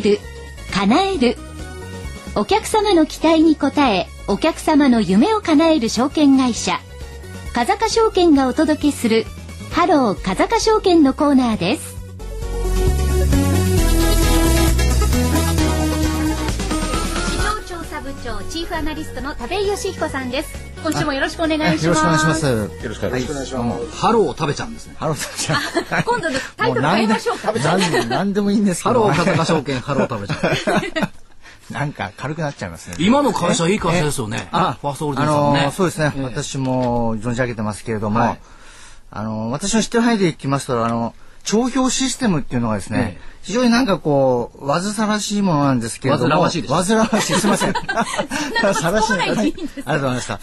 [0.00, 0.18] える
[0.72, 1.36] 叶える。
[2.34, 6.80] お客様の期待に応えお客様の夢を叶える証券会社。
[7.52, 9.26] 風賀証券がお届けする
[9.72, 11.96] ハロー風賀証券のコーナーです。
[17.30, 20.59] 市場調査部長チーフアナリストの田部井義彦さんです。
[20.82, 22.46] 今週もよろしくお願いしますよろしくお願いします。
[22.46, 23.96] よろしくお願いします。
[23.96, 24.94] ハローを食べちゃうんですね。
[24.98, 29.02] ハローさんじゃ今度のタイトル変えましょうかもなんでもいいんですけど。
[29.02, 31.12] ハロー風賀証券、ハロー食べちゃう。
[31.72, 32.96] なんか軽くなっちゃいますね。
[32.98, 34.48] 今の会社いい会社ですよね。
[34.50, 35.72] あ、ファーストホールディさんね。
[35.76, 38.40] そうですね、ええ私も存じ上げてますけれども、はい
[39.12, 41.14] あのー私の知ってる範囲でいきますと、あの、
[41.44, 46.30] 帳票システムっていうのがですね、ええ非常になんかこう、煩わしいものなんですけれども。
[46.30, 47.34] 煩わしいです煩わしい。
[47.34, 47.72] すいません。
[47.74, 48.04] そんなこ
[48.60, 50.40] と突っ込まないで いありがとうございました。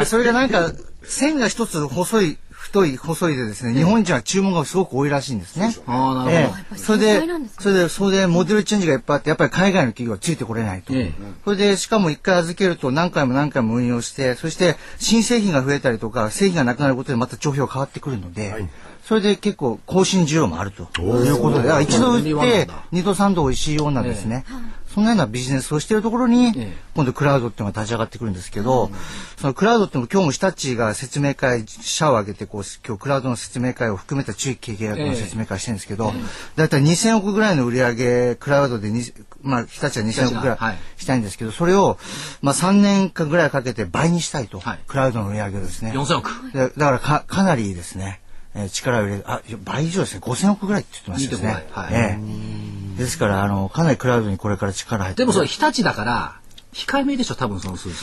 [0.00, 0.70] あそれがなんか、
[1.02, 5.74] 線が一つ細い、太い、細いでですね、日本人は注文がすごく多いらしいんですね。
[5.86, 6.58] ああ、なるほど。
[6.58, 7.22] ええ、それで
[7.58, 10.92] それで、それでモデルチェンジがいっぱいあって、やっぱり海外の企業はついてこれないと。
[10.94, 18.68] ええそれで、しかも一回預けると何回も何回も運用して、そして新製品が増えたりとか、製品がなくなることでまた帳票が変わってくるので、
[19.06, 20.82] それで結構更新需要もあると。
[21.00, 24.44] いうことで、一度売って二度三度美味しいようなですね、
[24.92, 26.76] そんなようなビジネスをしているところに、ええ。
[26.96, 28.90] 今度クラウドっていうのが立ち上がってくるんですけど、
[29.36, 36.12] そのクラウドっていうのも今日も日立が説明会、社を挙げてこう、今日クラウドの説明会を含めた中期契約の説明会してるんですけど、
[36.56, 39.02] だいたい2000億ぐらいの売り上げ、クラウドでに、
[39.42, 40.78] まあ、日立は2000億ぐらいはい。
[40.96, 41.96] したいんですけど、それを、
[42.42, 44.80] まあ、3年間ぐらいかけて倍にしたいと、はい。
[44.88, 45.92] クラウドの売り上げをですね。
[45.94, 46.30] 4000億。
[46.52, 48.20] でだからか、かなりですね、
[48.56, 51.42] えー力を入れあ、倍以上ですね、5000億ぐらいって言ってましたね。
[51.42, 56.40] 2.5倍はいええですから、あの、かなりクラウドにこれから力入ってでもそれ日立だから、
[56.72, 57.96] 控えめでしょ、多分その数字。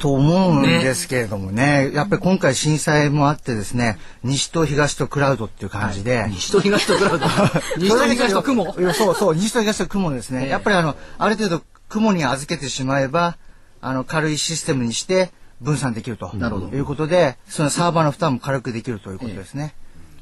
[0.00, 7.24] と思うんですけれどもね、やっぱり今回震災もあってですね、西と東とクラウドっていう感じで、西と東と比べて、
[7.78, 8.74] 西と東と雲。
[8.92, 10.48] そうそう、西と東と雲ですね。
[10.48, 13.36] やっぱりあの、ある程度雲に預けてしまえば、
[13.80, 15.30] あの、軽いシステムにして
[15.60, 16.30] 分散できると。
[16.34, 19.74] なるほどいうことで、そのサーバーの負担も軽くできるということですね。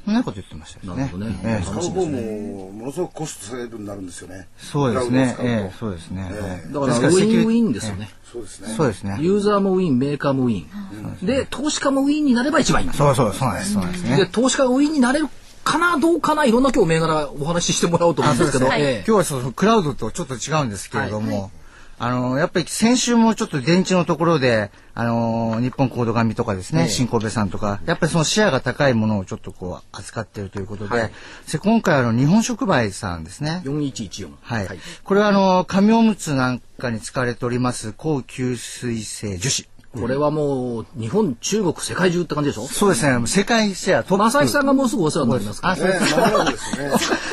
[0.07, 1.01] そんなこと言ってましたよね。
[1.01, 4.47] なるほどねええ使う方もものすごくコストセーブになるんですよね。
[4.57, 5.71] そうですね。
[5.77, 6.31] そうですね。
[6.71, 8.09] だから、ウィンウィンですよね。
[8.31, 8.69] そうですね。
[8.69, 9.17] そうですね。
[9.19, 11.25] ユーザーもウィン、メーカーもウィン。
[11.25, 12.89] で、投資家もウィンになれば一番いい。
[12.93, 13.75] そうそう、そうなんです。
[13.75, 14.29] ですで、ね。
[14.31, 15.27] 投資家がウィンになれる
[15.65, 21.51] かな、どうかな、いろんな今日銘柄お話ししてもらおうと思うんですけど、今日はそのクラウドとちょっと違うんですけれども、
[21.99, 31.11] あの、やっぱり先週もちょっと電池のところで、あの、日本コード紙とかですね、新神戸さんとか、やっぱりそのシェアが高いものをちょっとこう扱っているということで、
[31.51, 33.61] で今回あの、日本触媒さんですね。
[33.65, 34.31] 4114。
[34.41, 34.67] はい。
[35.03, 39.76] これはあの、紙おむつなんかに使われております、高吸水性樹脂。
[39.99, 42.67] これはもう、日本、中国、世界中って感じでしょ？
[42.67, 44.23] そうですね、世界シェアトップ。
[44.31, 45.73] 正木さんがもうすぐお世話になりますから。
[45.73, 46.91] あ、そうなくですね。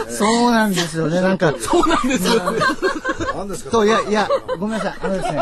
[0.08, 1.54] そうなんですよね、なんか。
[1.58, 2.42] そうなんですよ。
[3.34, 3.70] 何ですか？
[3.70, 4.94] そう、いや、いや、ごめんなさい。
[5.00, 5.36] あのですね、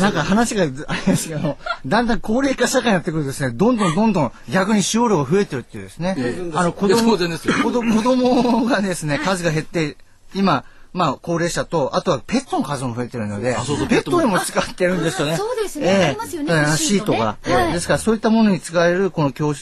[0.00, 1.56] なんか話が、あれですけど、
[1.86, 6.16] だんだん高齢化社会になってくるとですね、どんどんどんどん逆に使用量が増えてるっていうですね、
[6.54, 9.96] あの、子供子供がですね、数が減って、
[10.34, 10.64] 今、
[10.96, 14.40] まあ、高齢者と、あとはペットの数も増えてるので、そうそうペットにも。
[14.40, 15.36] 使ってるんですよね。
[15.36, 15.86] そうですね。
[15.86, 16.04] ええ。
[16.06, 17.36] ありますよねシートが。
[17.42, 17.72] はい。
[17.72, 19.52] ですから、そういったものに使われる、この高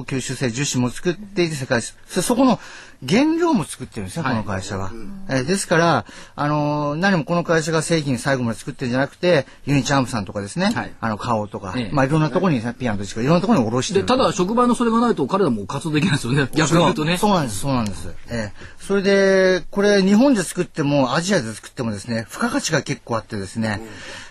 [0.00, 2.60] 吸収性樹脂も作っていて世界そこの
[3.08, 4.90] 原料も作ってるんですね、この会社は。
[5.28, 6.04] えーですから、
[6.36, 14.02] あのー何もこの会社が製品最後まで作ってるんじゃなくて、ユニチャームさんとかですね、はいあの、カオとか、ええまあいろんなところに、ピアノとかいろんなところに卸して。
[14.04, 16.48] ただ、職場のそれがないと彼らも活動できないですよね。
[16.54, 17.18] 逆に言うとね。
[17.18, 18.08] そうなんです、そうなんです。
[18.30, 23.80] ええそれで、これ日本で作っても、アジアで作ってもですね、付加価値が結構あってですね、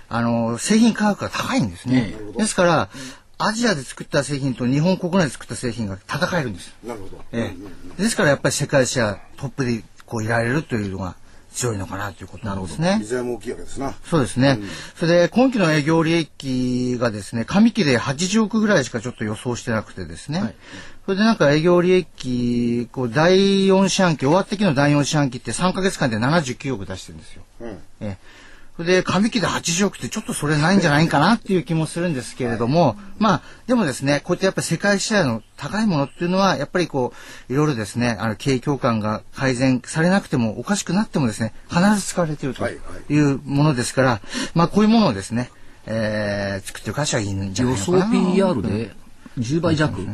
[0.10, 2.14] あの、製品価格が高いんですね。
[2.38, 2.90] ですから、
[3.46, 6.74] アジアで作った製品と日本国内で作った製品が戦えるんです。
[6.84, 7.22] なるほど。
[7.32, 7.54] え
[7.98, 11.16] えですからやっぱり世界シェアトップでこういられるというのが
[11.54, 12.98] 強いのかなということなんですね。
[13.00, 13.94] 水も大きいわけですな。
[14.06, 14.60] そうですね。
[14.96, 20.56] それで、今期の営業利益がですね、上期で80億ぐらいしかちょっと予想してなくてですね。
[21.06, 27.44] それでなんか営業利益、こう、第4四半期、終わって期の第4四半期って3ヶ月間で79億出してるんですよ。
[27.62, 27.78] うん。
[28.02, 28.18] え
[28.80, 37.14] で、上期で80億ってちょっとそれないんじゃないかなっていう気もするんですけれども、まあ、でもですね、こうやってやっぱり世界シェアの高いものっていうのは、やっぱりこ
[37.50, 44.22] う、いろいろですね、あの、経営協感が改善されなくても、おかしくなってもですね、必ず使われているとはいうものですから、
[44.56, 45.52] まあ、こういうものをですね、
[45.86, 48.12] えー、作ってる会社はいいんじゃない予想のかな。
[48.34, 48.92] PR で
[49.38, 50.08] 10倍弱？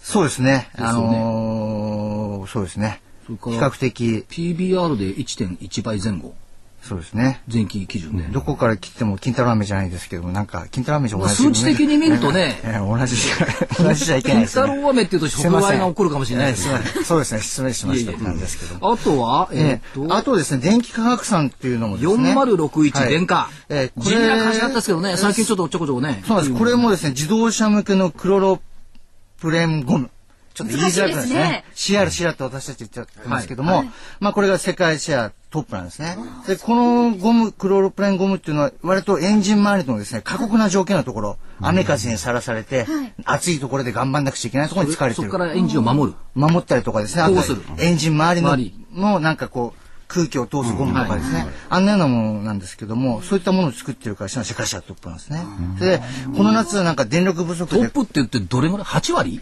[0.00, 0.68] そうですね。
[0.76, 3.00] あのーそうですね。
[3.26, 6.34] 比較的、PBR で1.1倍前後。
[6.82, 7.42] そうですね。
[7.52, 8.24] 前期基準で。
[8.24, 13.46] どこから切っても金太郎飴じゃないですけども、なんか金太郎飴じゃ同じ数値的に見るとねええ同じじゃ
[13.82, 14.62] 同じじゃいけない金です、ね。
[14.62, 17.04] 太郎飴っていうと触媒が起こるかもしれないええですすね。
[17.04, 18.92] そうですね、失礼しましたって感じですけど。
[18.92, 22.34] あとは、ええーっと、えあとですね、電気化学産っていうのもですね。
[22.34, 23.50] 4061はい電化。
[23.68, 26.22] ええこれ地味な感じだったんですけどね、最近ちょっとちょこちょこね。
[26.26, 26.58] そうなんです。
[26.58, 28.60] これもですね、自動車向けのクロロ
[29.40, 30.10] プレンゴム。
[30.54, 32.06] ちょっと言いづらくないですね難。
[32.06, 33.84] CR、CR って私たち言っちゃってますけども、
[34.18, 36.16] まあこれが世界シェアトップなんですね。
[36.46, 42.86] で、このゴム、クロロプレンゴムっていうのは、割とエンジン周りのですね、過酷な条件のところ、雨風にさらされて、
[43.24, 45.38] 暑いところで頑張んなくちゃいけないところに使われてるそこ。
[45.38, 46.18] からエンジンを守る。
[46.34, 47.34] 守ったりとかですね、あと
[47.78, 55.44] エンジン周りののなんかこう、空気を通すゴムとかですね、あんなようなものなんですけども、そういったものを作ってる会社の世界シェアトップなんですね。
[55.78, 56.00] で、
[56.36, 59.40] この夏はなんか電力不足で、トップって言ってどれぐらい ?8 割？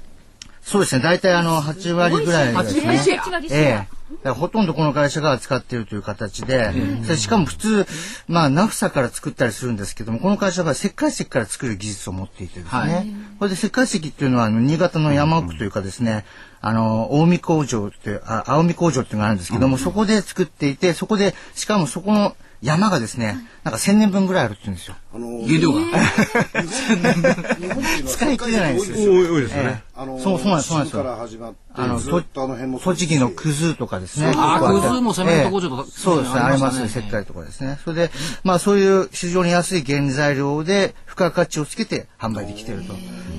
[0.66, 2.80] そうですね、大体あの、8割ぐらいですね。
[2.82, 3.88] 8割シェアえ
[4.24, 4.30] え。
[4.30, 6.72] ほとんどこの会社が扱っているという形で、
[7.06, 7.86] でしかも普通、
[8.26, 13.06] まあ、ナフサから作ったりするんですけども、この会社は石灰石から作る技術を持っていてですね、はい。
[13.38, 16.24] これで石灰石っていうのは、あの、新潟の山奥というかですね、
[16.60, 24.96] あの、青海工場って、あ青海工場っていうのがあるんですけども、そこで作っていて、そこで、しかもそこの山がですね、なんか1000年分ぐらいあるって言うんですよ。
[25.14, 25.80] あの、原料が。
[28.06, 29.12] 使い切れないんですよ。
[29.12, 29.82] 多い多いですよね。
[29.94, 34.32] あの、そうそうなんですそうなんですよから始まって、あの、ずっとあの辺もそうですし栃木のクズとかですね。
[34.36, 37.78] あー結構ってクズもセメント工場とかええそうですね、ありますね、石灰とかですね。
[37.84, 38.10] それで、
[38.44, 42.92] まあそういう非常に安い原材料で付加価値をつけて販売できていると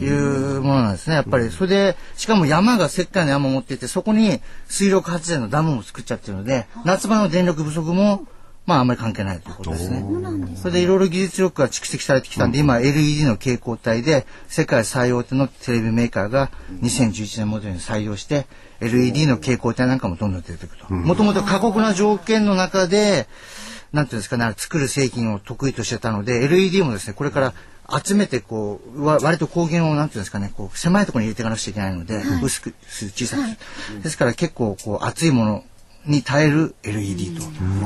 [0.03, 1.51] いうものなんですね、やっぱり。
[1.51, 8.25] それで、しかも山が石灰の山を持っていて、そこに水力発電のダムも作っちゃってるので、夏場の電力不足も、
[8.67, 10.03] まああんまり関係ないということですね。
[10.57, 16.51] それでいろいろ技術力が蓄積されてきたんで、今 LED の蛍光体で世界最大手のテレビメーカーが
[16.81, 18.45] 2011年モデルに採用して、
[18.81, 20.93] LED の蛍光体なんかもどんどん出てくると。
[20.93, 23.27] もともと過酷な条件の中で、
[23.93, 27.53] なんていうんですかね、作る製品を得意としてたので、LED もですね、これから
[28.03, 34.03] 集めて、こう、わ割と光源を、なんていうんですかね、こう、狭いところに入れていかなくちゃいけないので、薄く、小さく。
[34.03, 35.63] ですから結構、こう、熱いもの
[36.07, 37.43] に耐える LED と。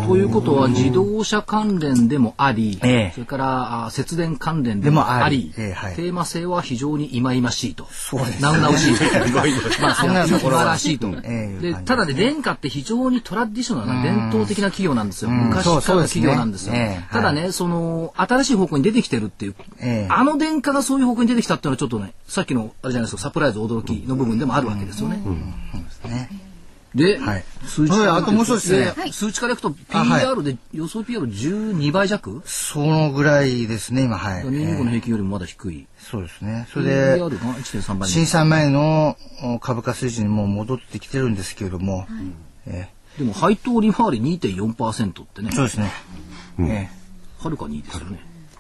[0.08, 3.12] ということは自動車関連でもあり、ええ。
[3.14, 5.96] それからあ節電関連でもあり、ええはい。
[5.96, 7.86] テーマ性は非常に忌々しいと。
[7.92, 8.36] そうです。
[8.36, 8.96] ねなうなうしい。
[8.98, 9.82] と。
[9.82, 11.08] まあ、そんなと素晴らしいと。
[11.24, 15.32] ええでただね、電化って非常にトラディショナルな伝統的な企業なんですよ。
[15.32, 15.48] ん。
[15.50, 16.74] 昔からの企業なんですよ。
[17.12, 20.12] ただね、その、新しい方向に出てきてるっていう、ええ。
[20.12, 25.18] あの電化がそういう方向に出てきたっていうのはちょっとね、さっきのあれじゃないですか、サプライズ驚きの部分でもあるわけですよね。
[26.06, 26.51] ね
[26.96, 27.44] で、はい。
[27.66, 29.06] 数値からはいあともう一つですね。
[29.06, 29.56] で数値からい。
[29.56, 32.42] くと PR で予想 PR12 倍弱？
[32.46, 34.44] そのぐらいですね、今、はい。
[34.44, 35.88] 225の平均よりもまだ低い。
[35.98, 36.68] そうですね。
[36.74, 42.08] それ PR で、が1.3倍震災前のお株価水準にもう戻ってきてるんですけれども、
[42.66, 45.50] えでも配当利回り2.4%ってね。
[45.50, 45.92] ー、そうですね。
[46.60, 46.90] え
[47.42, 48.20] はるかにいいですよね。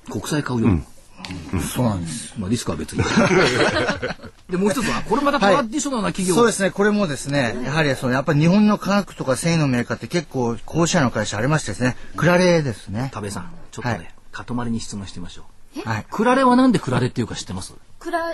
[0.10, 0.84] 国債買うよりも。
[1.24, 2.34] ーそうなんです。
[2.38, 3.04] まあリスクは別に。
[4.50, 6.36] で、もう一つは、これまたトラディショナルな企業。
[6.36, 13.10] そうですね、これもですね、やはりその、やっぱり日本の科学とか繊維のメーカーって結構、校舎の会社ありましてですね、クラレですね。
[13.14, 15.44] 田部さん、ちょっとね、はい塊に質問してみましょ
[15.86, 15.88] う。
[15.88, 16.06] はい。
[16.10, 17.74] クラレはなんでクラレっていうか知ってます？
[18.00, 18.34] くら、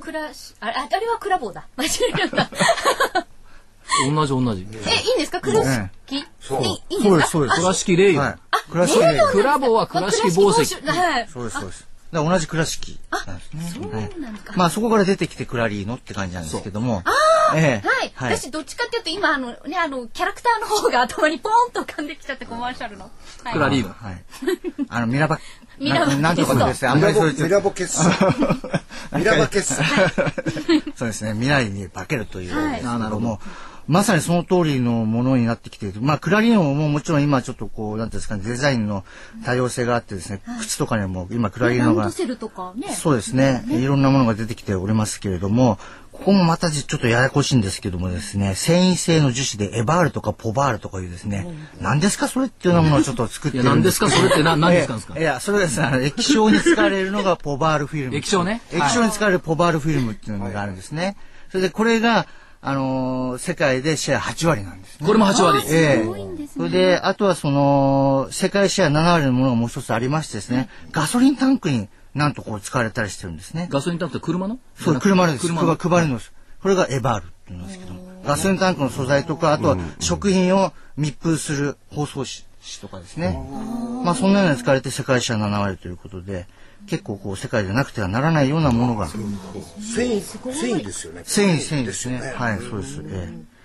[0.00, 1.68] くらし、あれ、ああれはクラボーだ。
[1.76, 1.88] 間違
[2.24, 2.50] えた。
[4.14, 4.66] 同じ同じ。
[4.86, 5.40] え、いいんですか？
[5.40, 6.24] 倉敷？
[6.40, 6.62] そう
[7.18, 7.60] です、そうです。
[7.60, 8.36] 倉敷霊はい
[8.68, 8.86] 油。。
[8.86, 9.20] 倉敷で。
[9.32, 10.86] クラボは倉敷紡績。
[10.86, 11.28] はい。
[11.28, 11.86] そうです、そうです。
[12.12, 13.72] 同じ倉敷なんですね。
[13.74, 14.54] そうはいなんですか。
[14.56, 17.02] まあそこから出てきてクラリーノって感じなんですけども。
[17.54, 23.04] ええはい、私どっちかっていうと今あのねあのキャラクターの方が頭にポーンと浮かんできちゃってコマーシャルの。
[23.44, 23.90] はいクラリーノ。
[23.92, 24.24] はい。
[24.88, 25.38] あの、ミラバ、
[25.78, 26.82] ミラバななんとかです？
[26.84, 27.42] ね、あんまりそういう。
[27.42, 28.12] ミラボ決算
[29.14, 29.84] ミラバ決算
[30.96, 32.56] そうですね、未来に化けるという。
[32.56, 33.40] はいあなるほども
[33.88, 36.00] まさにその通りのものになってきている。
[36.00, 39.04] まあ、クラリーノももちろん今ちょっとこう、なんていうんですかね、デザインの
[39.44, 42.92] 多様性があってですね、靴とかにも今クラリーノがランド、セルとかね。
[42.94, 45.78] そうですね、いろんなものが出てきておりますけれども、
[46.12, 51.46] ここもまたちょっとややこしいんですけどもですね、繊維性の樹脂でエバールとかポバールとかいうですね、
[51.80, 58.16] 何ですかそれっていうようなものをちょっと作っていや、るん何ですかそれって何何ですかですかいや、それがですね、液晶に使われるのがポバールフィルム。
[58.16, 61.16] 液晶ね液晶に使われるポバールフィルムっていうのがあるんですね。
[61.50, 62.26] それでこれが、
[62.66, 65.06] あのー世界でシェア8割なんですね。
[65.06, 65.62] これも8割。
[65.68, 73.68] ええすごいんですそれで、あとはその、世界シェア7割のものがもう一つありましてですね、ガソリンタンクになんとこう使われたりしてるんですね。
[73.70, 74.58] ガソリンタンクって車の？
[74.74, 75.46] そう、車です。
[75.46, 75.76] 車の。
[75.76, 76.18] 配りの。
[76.62, 78.00] これがエバールって言うんですけども。
[78.24, 83.38] ガソリンタンクの素材とか、あとは食品を密封する包装紙とかですね。
[84.04, 86.46] まあそんなのに使われて世界シェア7割ということで、
[86.86, 92.18] 結構こう世界でなくてはならないようなものが、繊維繊維ですよね繊維、繊維ですね。
[92.34, 93.02] はい、そうです。
[93.04, 93.56] ええ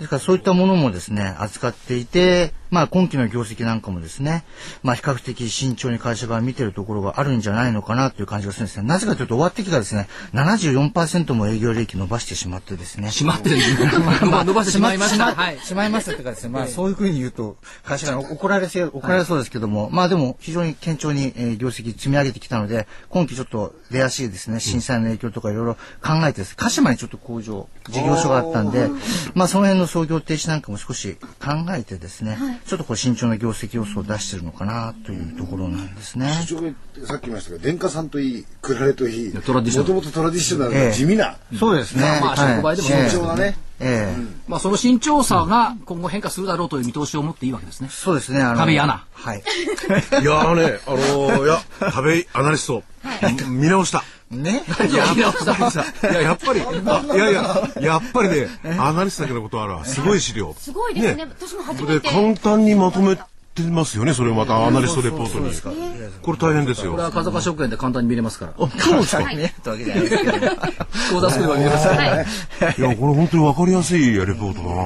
[0.00, 4.44] ですからそういったものもですね、扱っていて、まあ今期の業績なんかもですね、
[4.82, 8.86] まあ比較的慎重に会社が見てるところがあるんじゃないのかなという感じがするんですね。
[8.86, 13.10] なぜかというと終わって期がですね、74%も営業利益伸ばしてしまってですね。
[13.10, 13.56] 閉まってる。
[14.20, 15.34] 伸ば 伸ばしてしまいました。
[15.34, 15.58] はい。
[15.60, 28.88] しまいましたとかですね、まあそういうふうに言うと、会社が怒られせ、怒られそうですけども、まあでも非常に堅調に、えー業績積み上げてきたので、今期ちょっと出やしいですね、震災の影響とかいろいろ考えてです、鹿島にちょっと工場、事業所があったんで、
[29.34, 36.28] まあその辺の操業停止なんかも少し考えてですね、ちょっとこう慎重な業績予想を出してるのかなというところなんですね。
[36.42, 42.02] 非常にさっき言いましたけど電化さんといいクラレといいもともとトラディショナルな地味なそうですね。
[42.20, 44.14] まあ触媒でもはい慎重なねええ
[44.46, 47.88] まあその慎重さが今後変化するだろうという見通しを持っていいわけですね。
[47.90, 48.40] そうですね。
[48.40, 49.42] あの壁穴はい。
[50.22, 52.82] いやあのねあのーいや食べアナリスト
[53.48, 54.04] 見直した。
[54.30, 54.62] ね。
[54.88, 55.32] いや、いや、
[56.22, 59.84] やっぱり、あ いやいや、やっぱりね、アナリストだけのことあるわ。
[59.84, 60.54] すごい資料。
[60.58, 61.26] すごいですね。
[61.28, 62.08] 私も初めで、て。
[62.08, 63.16] 簡単にまとめ
[63.62, 65.50] てますよね、それをまたアナリストレポートに。
[66.22, 67.02] これ大変ですよこれ。
[67.04, 68.52] は風間証券で簡単に見れますから。
[68.56, 69.24] そうですか。
[69.32, 70.48] 見えたわけじゃないですけど。
[71.10, 71.88] 口座作れば見れます
[72.80, 72.82] い。
[72.82, 74.82] いや、これ本当にわかりやすいレポートだな。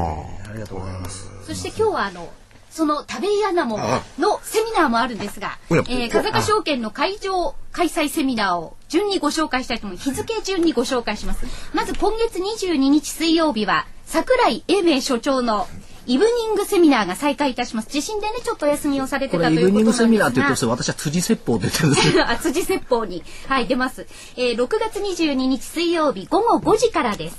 [0.50, 1.28] ありがとうございます。
[1.46, 2.32] そして今日はあの
[2.70, 3.78] その食べイアナモ
[4.18, 10.10] のセミナーもあるんですが、えー、風賀証券の会場開催セミナーを順にご紹介したいと思います。
[10.10, 11.46] 日付順にご紹介します。
[11.72, 15.68] まず今月22日水曜日は桜井英明所長の
[16.06, 17.88] イブニングセミナーが再開いたします。
[17.88, 22.24] 地震でねちょっとお休みをされてこたということイブニングセミナーって言うと私は辻説法ってるんですけど。
[22.28, 24.06] あ辻説法に、はい、出ます。
[24.36, 27.36] えー、6月22日水曜日午後5時からです。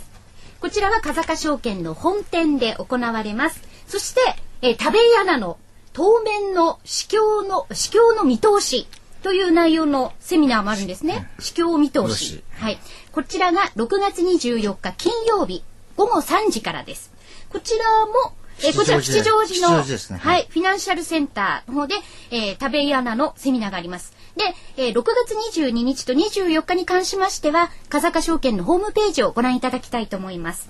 [0.60, 3.62] こちらは風賀証券の本店で行われます。
[3.88, 4.22] そして、
[4.62, 5.58] えー、食べ井アナの
[5.94, 8.88] 当面の市況の、市況の見通し
[9.22, 11.30] という内容のセミナーもあるんですね。
[11.40, 12.44] 市況見通し。
[12.60, 12.80] はい。
[13.12, 15.64] こちらが6月24日金曜日
[15.96, 17.12] 午後3時からです。
[17.50, 18.34] こちらも、
[18.64, 21.96] えーこちら吉祥寺吉のねはい、フィナンシャルセンターの方で、
[22.32, 24.14] えー、食べ屋なのセミナーがあります。
[24.38, 24.44] で、
[24.78, 30.70] えー6月22日と24日に関しましては、風賀証券のホームページをご覧いただきたいと思います。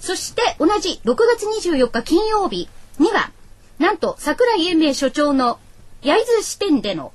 [0.00, 2.68] そして、同じ6月24日金曜日
[2.98, 3.30] には、
[3.78, 5.58] なんと、桜井英明所長の
[6.02, 7.12] 焼津支店での、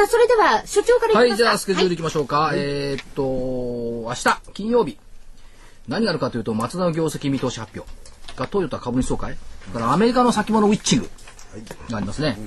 [0.00, 1.44] さあそれでは所長からはい、いきますか。
[1.44, 2.52] じゃあスケジュールいきましょうか。
[2.54, 3.22] えーっと、
[4.08, 4.98] 明日、金曜日。
[5.88, 7.90] 何があるかというと、松田の業績見通し発表。
[8.34, 9.36] がトヨタ株主総会。
[9.74, 11.10] からアメリカの先物ウィッチング。
[11.90, 12.38] がありますね。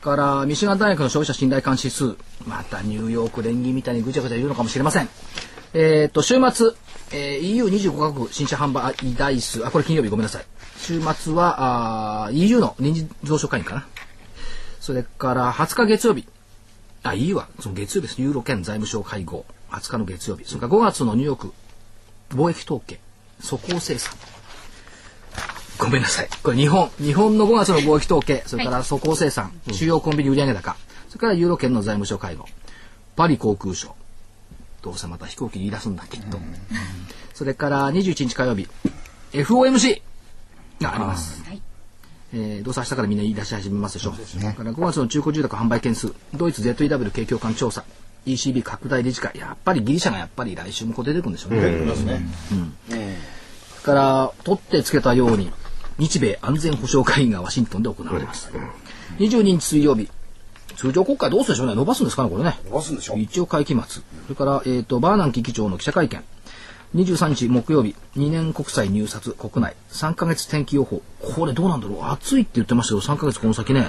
[0.00, 2.16] から、ミシガン大学の消費者信頼感指数。
[2.46, 5.08] またニューヨーク連銀みたいにぐちゃぐちゃ言うのかもしれません。
[5.74, 6.70] えーっと、週末、
[7.12, 9.66] えー EU25 カ国新車販売台数。
[9.66, 10.44] あ、これ金曜日ごめんなさい。
[10.78, 13.86] 週末は、あー EU の臨時増床会議かな。
[14.80, 16.26] それから20日月曜日。
[17.10, 18.22] あ、EU はその月曜日です。
[18.22, 19.44] ユーロ圏財務省会合。
[19.70, 20.44] 20日の月曜日。
[20.44, 21.52] それから5月のニューヨーク
[22.30, 23.00] 貿易統計。
[23.42, 24.14] 粗鋼生産。
[25.78, 26.28] ごめんなさい。
[26.42, 26.88] これ日本。
[26.98, 28.42] 日本の5月の貿易統計。
[28.46, 29.52] それから粗鋼生産。
[29.72, 30.76] 主要コンビニ売上高。
[31.08, 32.46] それからユーロ圏の財務省会合。
[33.14, 33.92] パリ航空ショー。
[34.82, 36.38] どうせまた飛行機に言い出すんだ、きっと。
[37.34, 38.68] それから21日火曜日。
[39.32, 40.00] FOMC
[40.80, 41.42] があります。
[41.44, 41.65] はい
[42.32, 44.14] えーどうせ明日からみんな言い出し始めますでしょう。
[44.14, 47.84] それから5月の中古住宅販売件数、ドイツ ZEW 景況感調査、
[48.26, 51.82] ECB 拡大理事会、やっぱりギリシャがやっぱり来週もこう出てくるんでしょうね。
[51.82, 52.20] いますね。
[52.88, 53.14] それ
[53.84, 55.52] から、取ってつけたように、
[55.98, 58.50] 日米安全保障会議がワシントンで行われます。
[59.18, 60.10] 22日水曜日、
[60.76, 61.74] 通常国会どうするんでしょうね。
[61.74, 62.58] 伸ばすんですかね、これね。
[62.64, 63.82] 伸ばすんでしょ一応会期末。
[63.82, 66.24] それから、えっ、と、バーナンキ議長の記者会見。
[66.94, 71.02] 23日木曜日、2年国債入札国内、3ヶ月天気予報。
[71.20, 72.04] これどうなんだろう？
[72.04, 73.86] 暑いって言ってましたけど、3ヶ月この先ね。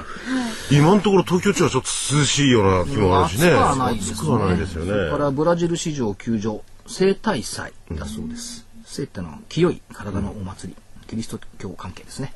[0.71, 3.51] 今のところ東京地はちょっと涼しいような気もあるしね。
[3.51, 4.13] 暑くはないですね。
[4.13, 5.23] 暑くはないですよそれかね。
[5.23, 8.65] らブラジル市場休場、生体祭だそうです。
[8.85, 10.81] 生ってのは清い体のお祭り。
[11.07, 12.33] キリスト教関係ですね。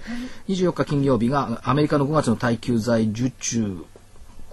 [0.47, 3.83] 24日金曜日がアメリカの5月の耐久財受注。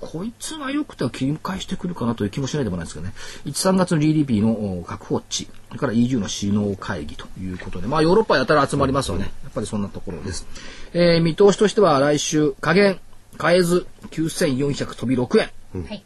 [0.00, 3.12] こいつが良くては切り返してくるかなという気もしないでもないですけどね。
[3.44, 5.48] 1、3月の GDP のお確保値。
[5.68, 7.86] それから EU の首脳会議ということで。
[7.86, 9.30] まあヨーロッパやたら集まりますよね。
[9.42, 10.46] やっぱりそんなところです。
[10.92, 12.98] えー見通しとしては来週、下限、
[13.40, 15.84] 変えず、9400飛び6円。
[15.84, 16.04] はい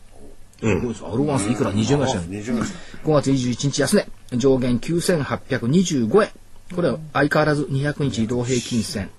[0.62, 2.62] どうですかアロワンスいくら？20円ぐらいしたの20年
[3.04, 4.06] 5月21日安値
[4.38, 6.30] 上限9825円
[6.74, 9.10] これは相変わらず200日移動平均線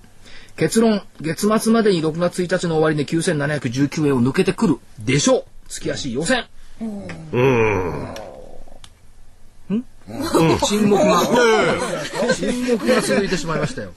[0.56, 5.44] 結論月末までに6月1日の終わりで9719円を抜けてくるでしょう。
[5.68, 6.44] 月足予選
[6.80, 8.14] うん。
[10.66, 11.22] 沈黙が。
[12.34, 13.92] 沈黙が続いてしまいましたよ、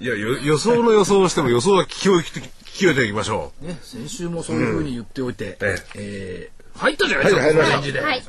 [0.00, 6.50] いや、よ予想の予想をしても予想は聞き聞き終えていきましょね、先週もそういうふうに言っておいて、ええ。
[6.58, 7.76] ー入ったじゃないですか、入りました。
[7.76, 8.00] この返事で。
[8.00, 8.22] はい。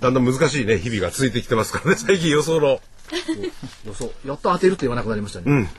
[0.00, 2.80] だんだん難しいね、日々が続いてきてますからね、最近予想の。
[3.86, 5.68] 予想やっと当てると言わなくなりましたね、うん。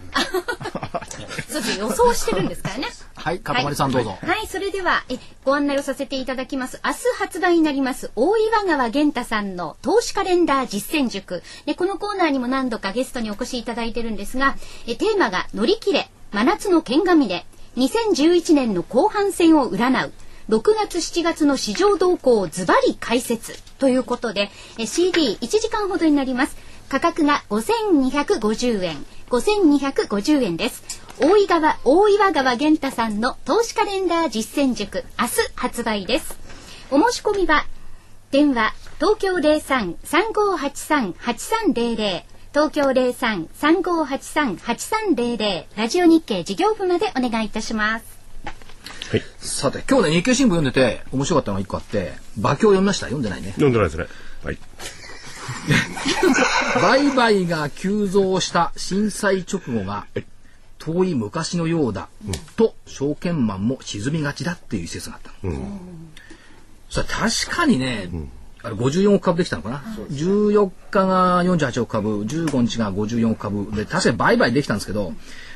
[1.50, 2.88] そうです予想してるんですからね。
[3.16, 4.18] はい、かたまりさんどうぞ。
[4.22, 6.80] はい、それではえご案内をさせていただきます。
[6.86, 11.42] 明日発売になります大岩川源太さんの投資カレンダー実践塾。
[11.66, 14.56] でこのコーナーにも何度かゲストにお越しいただいてるんですが、
[14.86, 17.46] えテーマが乗り切れ真夏の剣紙で
[17.78, 20.14] 2011年の後半戦を占う。
[20.50, 26.56] 6月7月の市場動向をズバリ解説ということでえ CD1 時間ほどになります
[26.90, 28.98] 価格が5250円。
[29.30, 30.84] 5250円です。
[31.20, 35.04] 大井川大岩川源太さんの投資カレンダー実践塾。
[35.20, 36.38] 明日発売です。
[36.92, 37.66] お申し込みは
[38.32, 42.24] 電話東京03-3583-8300
[42.54, 48.06] 東京03-3583-8300ラジオ日経事業部までお願いいたします。
[49.40, 53.06] さて、今日ね、日経新聞読んでて、面白かったのが一個あって、馬鏡読みました？
[53.08, 53.50] 読んでないね。
[53.52, 54.06] 読んでないですね。
[54.44, 54.58] はい。
[56.82, 60.08] 売買が急増した震災直後が
[60.80, 62.10] 遠い昔のようだ、
[62.56, 65.56] と証券マンも沈みがちだっていう一節があったの、
[66.90, 68.10] それ確かにね、
[68.62, 75.14] あれ54億株できたのかな、14日が48億株15日が54億株で確かに売買できたんですけど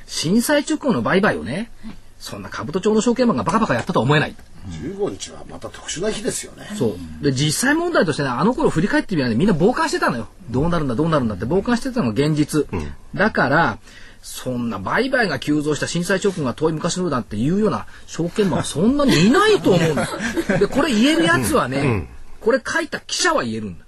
[0.07, 1.71] 震災直後の売買をね
[2.19, 4.35] そんな兜町の証券マンがバカバカやったとは思えない
[4.69, 6.69] 15日はまた特殊な日ですよね。
[6.75, 7.23] そう。
[7.23, 10.27] で、実際問題としてね、あの頃振り返ってみればね、みんな傍観してたのよ。
[10.49, 12.67] どうなるんだ、どうなるんだって傍観してたのが現実。
[13.13, 13.79] だから、
[14.21, 20.07] そんな売買が急増した震災直後が遠い昔のようだっていうような証券マンはそんなにいないと思うんだ。
[20.59, 22.09] で、これ言えるやつはね、
[22.41, 23.85] これ書いた記者は言えるんだ。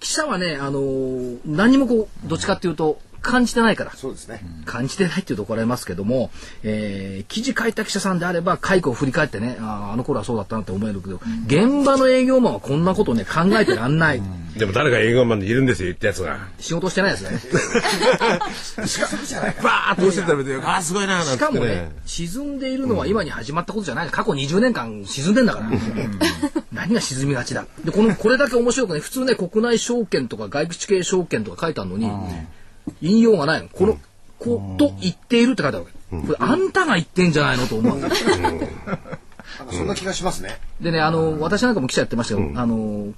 [0.00, 3.92] 記者はね、あのー何もこう、どっちかっていうと、感じてないから。
[3.92, 4.40] そうですね。
[4.64, 6.30] 感じてないっていうと怒られますけども、
[6.62, 14.22] えー記事書いた記者さんであれば解雇を振り返ってねあーあの頃はそうだったなって思えるけど、現場の営業マンはこんなことね考えてらんない、
[14.56, 16.38] でも誰が営業マンでいるんですよ、言ったやつが。
[16.60, 17.30] 仕事してないですね。
[19.62, 21.92] バーッとして食べて、ああ、すごいな、なんしてかもねね。
[22.06, 24.08] 沈んでいるのは今に始まったことじゃない。
[24.10, 25.70] 過去20年間沈んでんだから、
[26.72, 27.66] 何が沈みがちだ。
[27.84, 32.10] でこのこれだけ面白くね普通ね国内証券とか外口系証券とか書いてあるのに、
[33.00, 33.68] 引用がないの。
[33.68, 33.98] この、
[34.38, 38.16] こと言っているって書いてあるわけ、これあんたが言ってんじゃないのと思う、 なんか
[39.70, 40.60] そんな気がしますね。
[40.80, 42.50] でね、あの、私なんかも記者やってましたよ。
[42.54, 43.12] あの、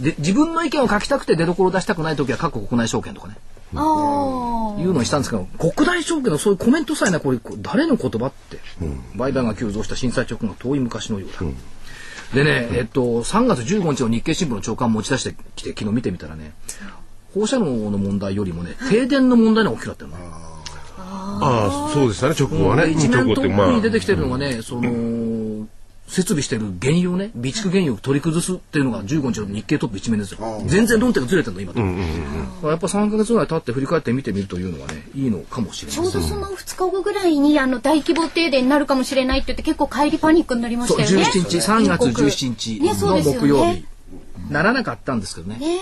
[0.00, 3.36] で、自分の意見を書きたくて出所を出したくないときは各国内証券とかね、
[3.74, 8.58] あいうのをしたんですけど、国内証券のそういうコメントさえな、これ、誰の言葉って、
[9.14, 11.46] 売買が急増した震災直後の遠い昔のようだ。
[12.34, 16.52] でね、えっと、3月15日の日経新聞の長官持ち出してきて、昨日見てみたらね、
[17.36, 20.16] 放射能の問題よりもね、停電の問題が大きかったよね。
[20.98, 22.86] ああ、そうでしたね、直後はね。
[22.86, 25.66] で一面ト直後って、まあップに出てきてるのがね、その
[26.08, 30.62] 設備してる原油ね備蓄原油を取り崩すっていうのが15日の日経トップ一面ですよ。
[30.66, 41.24] 全然論点がずれてるの今と、やっぱ3か月ぐらい経って振り返って見てみるというのはねいいのかもしれちないょうどその2日後ぐらいにあの大規模停電になるかもしれないって言って結構帰りパニックになりましたよね。
[41.24, 43.40] 17日3月17日のねそうですよね。
[43.40, 43.84] 木曜日、
[44.50, 45.78] ならなかったんですけどねね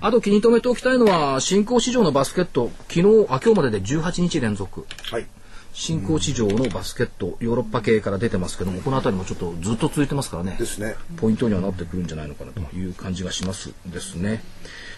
[0.00, 5.26] あと気に留めておきたいのは新興市場のバスケット昨日あ今日までで18日連続はい。
[5.74, 10.96] 新興市場のバスケットヨーロッパ系から出てますけどもこの辺りもちょっとずっと続いてますからねですね。
[11.16, 14.42] ポイントにはなってくるんじゃないのかなという感じがしますですね。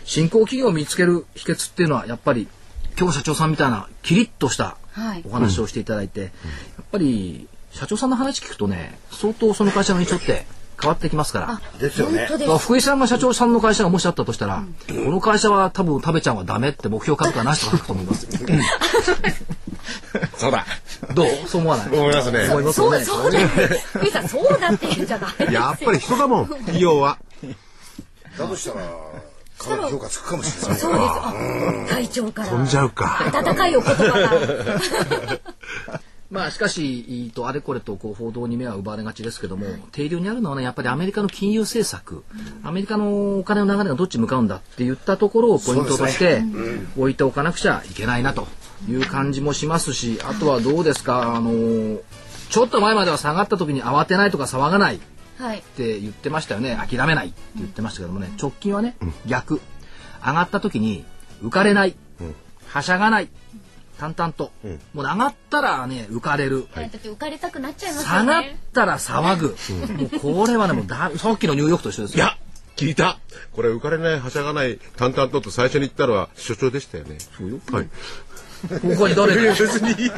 [0.05, 2.49] 新興企業を見つける秘訣っていうのはやっぱり
[2.99, 6.31] 今日社長さんみたいなキリッとしたはいお話をしていただいて、やっ
[6.91, 10.45] ぱり社長さんの話聞くとね相当その会社の印象って
[10.81, 11.61] 変わってきますから。
[11.79, 12.29] ですよね。
[12.61, 18.31] 福井さんが社長さんの会社がもしあったとしたら、この会社は多分食べちゃんはダメって目標価格はなしとか書くと思いますよ。
[20.39, 20.65] そうだ。
[21.15, 21.29] どう？
[21.47, 21.89] そう思わない？
[21.89, 22.47] 思いますね。
[22.47, 23.05] そう思いますよね。
[23.05, 25.33] そうだ福井さんそうだって言うんじゃない？
[25.39, 27.19] ですよやっぱり人だもん、企業は。
[28.39, 28.87] だとしたら、
[29.59, 30.79] かなり評価つくかもしれない。
[30.81, 31.35] そうですあ
[31.89, 33.31] 会長から飛んじゃうか。
[33.33, 36.01] 温かいお言葉が
[36.31, 42.25] まあしかし、えーとあれこれとこう報道に目は奪われがちですけども、定量にあるのはね、やっぱりアメリカの金融政策、
[42.63, 46.43] アメリカのお金の流れがどっち向かうんだって言ったところをポイントとして
[46.97, 48.49] 置いておかなくちゃいけないなと
[48.89, 52.01] いう感じもしますし、あとはどうですか、あのー
[52.51, 55.01] ちょっと前までは下がった時に慌てないとか騒がないっ
[55.39, 55.63] はい。
[55.77, 58.97] て言ってましたよね、諦めないって言ってましたけどもね、直近はね、
[59.27, 59.61] 逆、
[60.25, 61.05] 上がった時に
[61.43, 61.97] 浮かれない、
[62.69, 63.29] はしゃがない、
[63.99, 64.51] 淡々と、
[64.93, 66.67] もう上がったらね、浮かれる。
[66.75, 69.57] だって浮かれたくなっちゃいますよ下がっねたら騒ぐ。
[70.03, 72.25] もうこれはね、もうだ さっきのニューヨークと一緒ですよ。
[72.25, 72.37] いや、
[72.77, 73.19] 聞いた。
[73.53, 77.19] これ浮かれない、はしゃがない、淡々とと最初に言ったのは所長でしたよね。
[77.37, 77.59] そうよ。
[77.71, 77.89] はい。
[78.69, 79.55] 他に誰だ？
[79.55, 80.11] 別に、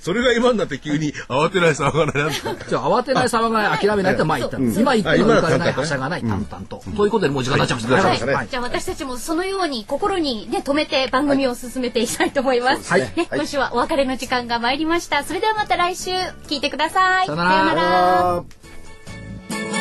[0.00, 2.64] それが今になって急に慌てない騒がないなんて。
[2.68, 4.58] じゃあ慌てない騒がない諦めないって前言った。
[4.58, 6.82] の今言ったのは浮かれないはしゃがない淡々と。
[6.96, 8.48] ということでもう時間になっちゃいましたはい、ねはい。
[8.48, 12.90] じゃあ私たちもそのように心にね止めて番組を進めていきたいと思います。
[12.90, 13.00] はい。
[13.00, 15.24] ね、今週はお別れの時間が参りました。
[15.24, 16.10] それではまた来週
[16.46, 17.26] 聞いてください。
[17.26, 17.50] さよなら。
[17.50, 18.36] さよなら。
[18.36, 19.79] あー